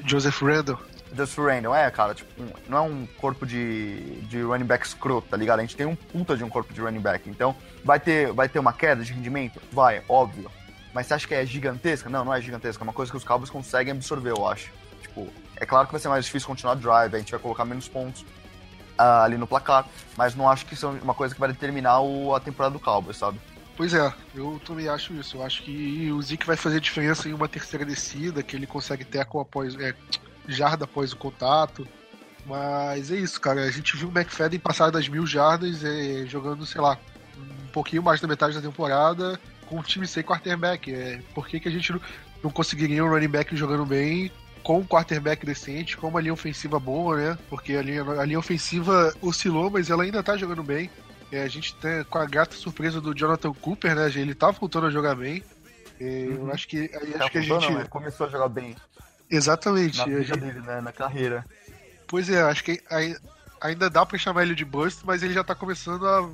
[0.07, 0.79] Joseph Randall.
[1.17, 5.29] Just Randall, é, cara, tipo, um- não é um corpo de, de running back escroto,
[5.29, 5.59] tá ligado?
[5.61, 7.29] A gente tem um puta de um corpo de running back.
[7.29, 7.55] Então,
[7.85, 9.61] vai ter, vai ter uma queda de rendimento?
[9.73, 10.51] Vai, óbvio.
[10.93, 12.09] Mas você acha que é gigantesca?
[12.09, 12.83] Não, não é gigantesca.
[12.83, 14.71] É uma coisa que os Cowboys conseguem absorver, eu acho.
[15.03, 17.89] Tipo, é claro que vai ser mais difícil continuar drive, a gente vai colocar menos
[17.89, 18.25] pontos
[18.97, 19.87] ah, ali no placar,
[20.17, 22.81] mas não acho que isso é uma coisa que vai determinar o, a temporada do
[22.81, 23.41] Cowboys, sabe?
[23.77, 25.37] Pois é, eu também acho isso.
[25.37, 29.05] Eu acho que o Zeke vai fazer diferença em uma terceira descida, que ele consegue
[29.05, 29.75] teco após.
[29.81, 29.93] É,
[30.49, 31.87] jarda após o contato.
[32.47, 33.63] Mas é isso, cara.
[33.63, 36.99] A gente viu o McFadden passar das mil jardas é, jogando, sei lá,
[37.39, 40.93] um pouquinho mais da metade da temporada com o time sem quarterback.
[40.93, 42.01] É, por que, que a gente não,
[42.43, 44.31] não conseguiria um running back jogando bem
[44.63, 47.39] com um quarterback decente, com uma linha ofensiva boa, né?
[47.51, 50.91] Porque a linha, a linha ofensiva oscilou, mas ela ainda tá jogando bem.
[51.31, 54.11] É, a gente tem com a grata surpresa do Jonathan Cooper, né?
[54.15, 55.43] Ele tá voltando a jogar bem.
[56.01, 57.71] É, Eu acho que, aí acho que a gente.
[57.71, 58.75] não, ele começou a jogar bem
[59.31, 59.99] Exatamente.
[59.99, 61.45] na vida dele, né, na carreira.
[62.07, 63.17] Pois é, acho que ai-
[63.61, 66.29] ainda dá pra chamar ele de bust, mas ele já tá começando a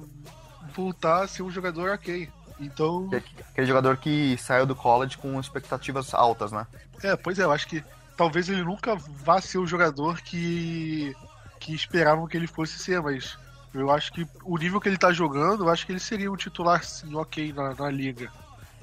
[0.74, 2.28] voltar a ser um jogador ok.
[2.59, 3.16] Então, é
[3.51, 6.66] Aquele jogador que saiu do college com expectativas altas, né?
[7.03, 7.82] é, pois é, eu acho que
[8.16, 11.16] talvez ele nunca vá ser o jogador que,
[11.59, 13.38] que esperavam que ele fosse ser, mas
[13.72, 16.36] eu acho que o nível que ele tá jogando, eu acho que ele seria um
[16.36, 18.30] titular sim, ok na, na liga.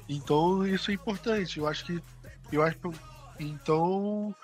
[0.08, 1.58] Então isso é importante.
[1.58, 2.02] Eu acho que.
[2.50, 2.98] Eu acho que-
[3.38, 4.34] Então.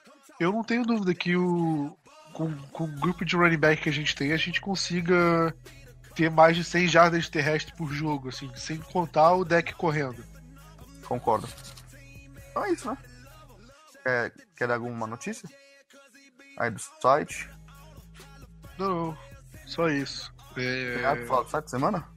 [0.41, 1.97] Eu não tenho dúvida que o.
[2.33, 5.55] Com, com o grupo de running back que a gente tem, a gente consiga
[6.17, 10.25] ter mais de 100 jardas terrestres por jogo, assim, sem contar o deck correndo.
[11.05, 11.49] Concordo.
[12.51, 12.99] Então é isso, né?
[14.03, 15.49] Quer, quer dar alguma notícia?
[16.59, 17.49] Aí do site.
[18.79, 19.19] Não, não.
[19.67, 20.33] Só isso.
[20.57, 21.05] É...
[21.05, 22.09] Algo falar do site semana?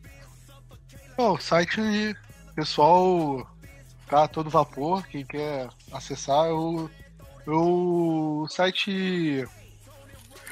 [1.15, 2.15] Bom, o site,
[2.55, 3.49] pessoal,
[4.09, 5.05] tá todo vapor.
[5.07, 6.89] Quem quer acessar, o,
[7.45, 9.47] o site.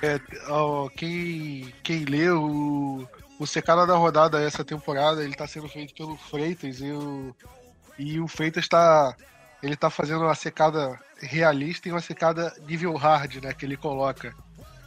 [0.01, 3.08] É, ó, quem, quem lê o,
[3.39, 7.36] o secada da rodada essa temporada, ele tá sendo feito pelo Freitas e o,
[7.97, 9.16] e o Freitas tá.
[9.64, 13.53] Ele tá fazendo uma secada realista e uma secada nível hard, né?
[13.53, 14.34] Que ele coloca.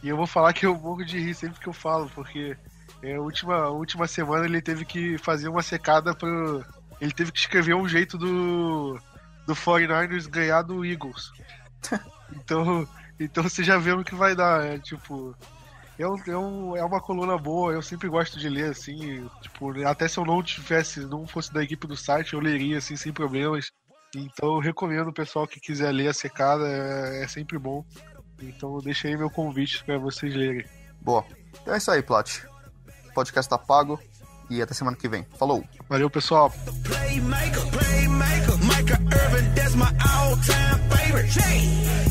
[0.01, 2.55] E eu vou falar que eu morro de rir sempre que eu falo, porque
[3.01, 6.63] é, última, última semana ele teve que fazer uma secada pro.
[6.99, 8.99] Ele teve que escrever um jeito do.
[9.45, 11.31] do 49ers ganhar do Eagles.
[12.31, 12.87] Então,
[13.19, 14.63] então você já vê o que vai dar.
[14.63, 15.35] É, tipo,
[15.97, 19.71] é, um, é, um, é uma coluna boa, eu sempre gosto de ler, assim, tipo,
[19.85, 23.11] até se eu não tivesse, não fosse da equipe do site, eu leria, assim, sem
[23.11, 23.71] problemas.
[24.15, 27.83] Então eu recomendo o pessoal que quiser ler a secada, é, é sempre bom.
[28.41, 30.65] Então deixa aí meu convite para vocês lerem.
[31.01, 31.25] Boa.
[31.61, 32.43] Então é isso aí, Plat.
[33.09, 33.99] O podcast tá pago
[34.49, 35.25] e até semana que vem.
[35.37, 35.63] Falou!
[35.87, 36.53] Valeu, pessoal!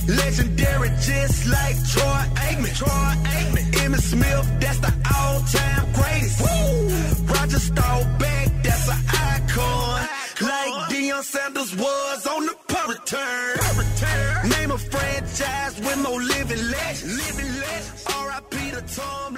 [0.09, 2.75] Legendary, just like Troy Aikman.
[2.75, 3.65] Troy Aikman.
[3.83, 6.41] Emmitt Smith, that's the all-time greatest.
[6.41, 7.35] Woo!
[7.35, 10.09] Roger Staubach, that's an icon.
[10.41, 13.59] Like Deion Sanders was on the punt return.
[14.49, 17.05] Name a franchise with no living legends.
[17.05, 18.05] Living legends.
[18.07, 18.71] R.I.P.
[18.71, 19.35] to Tom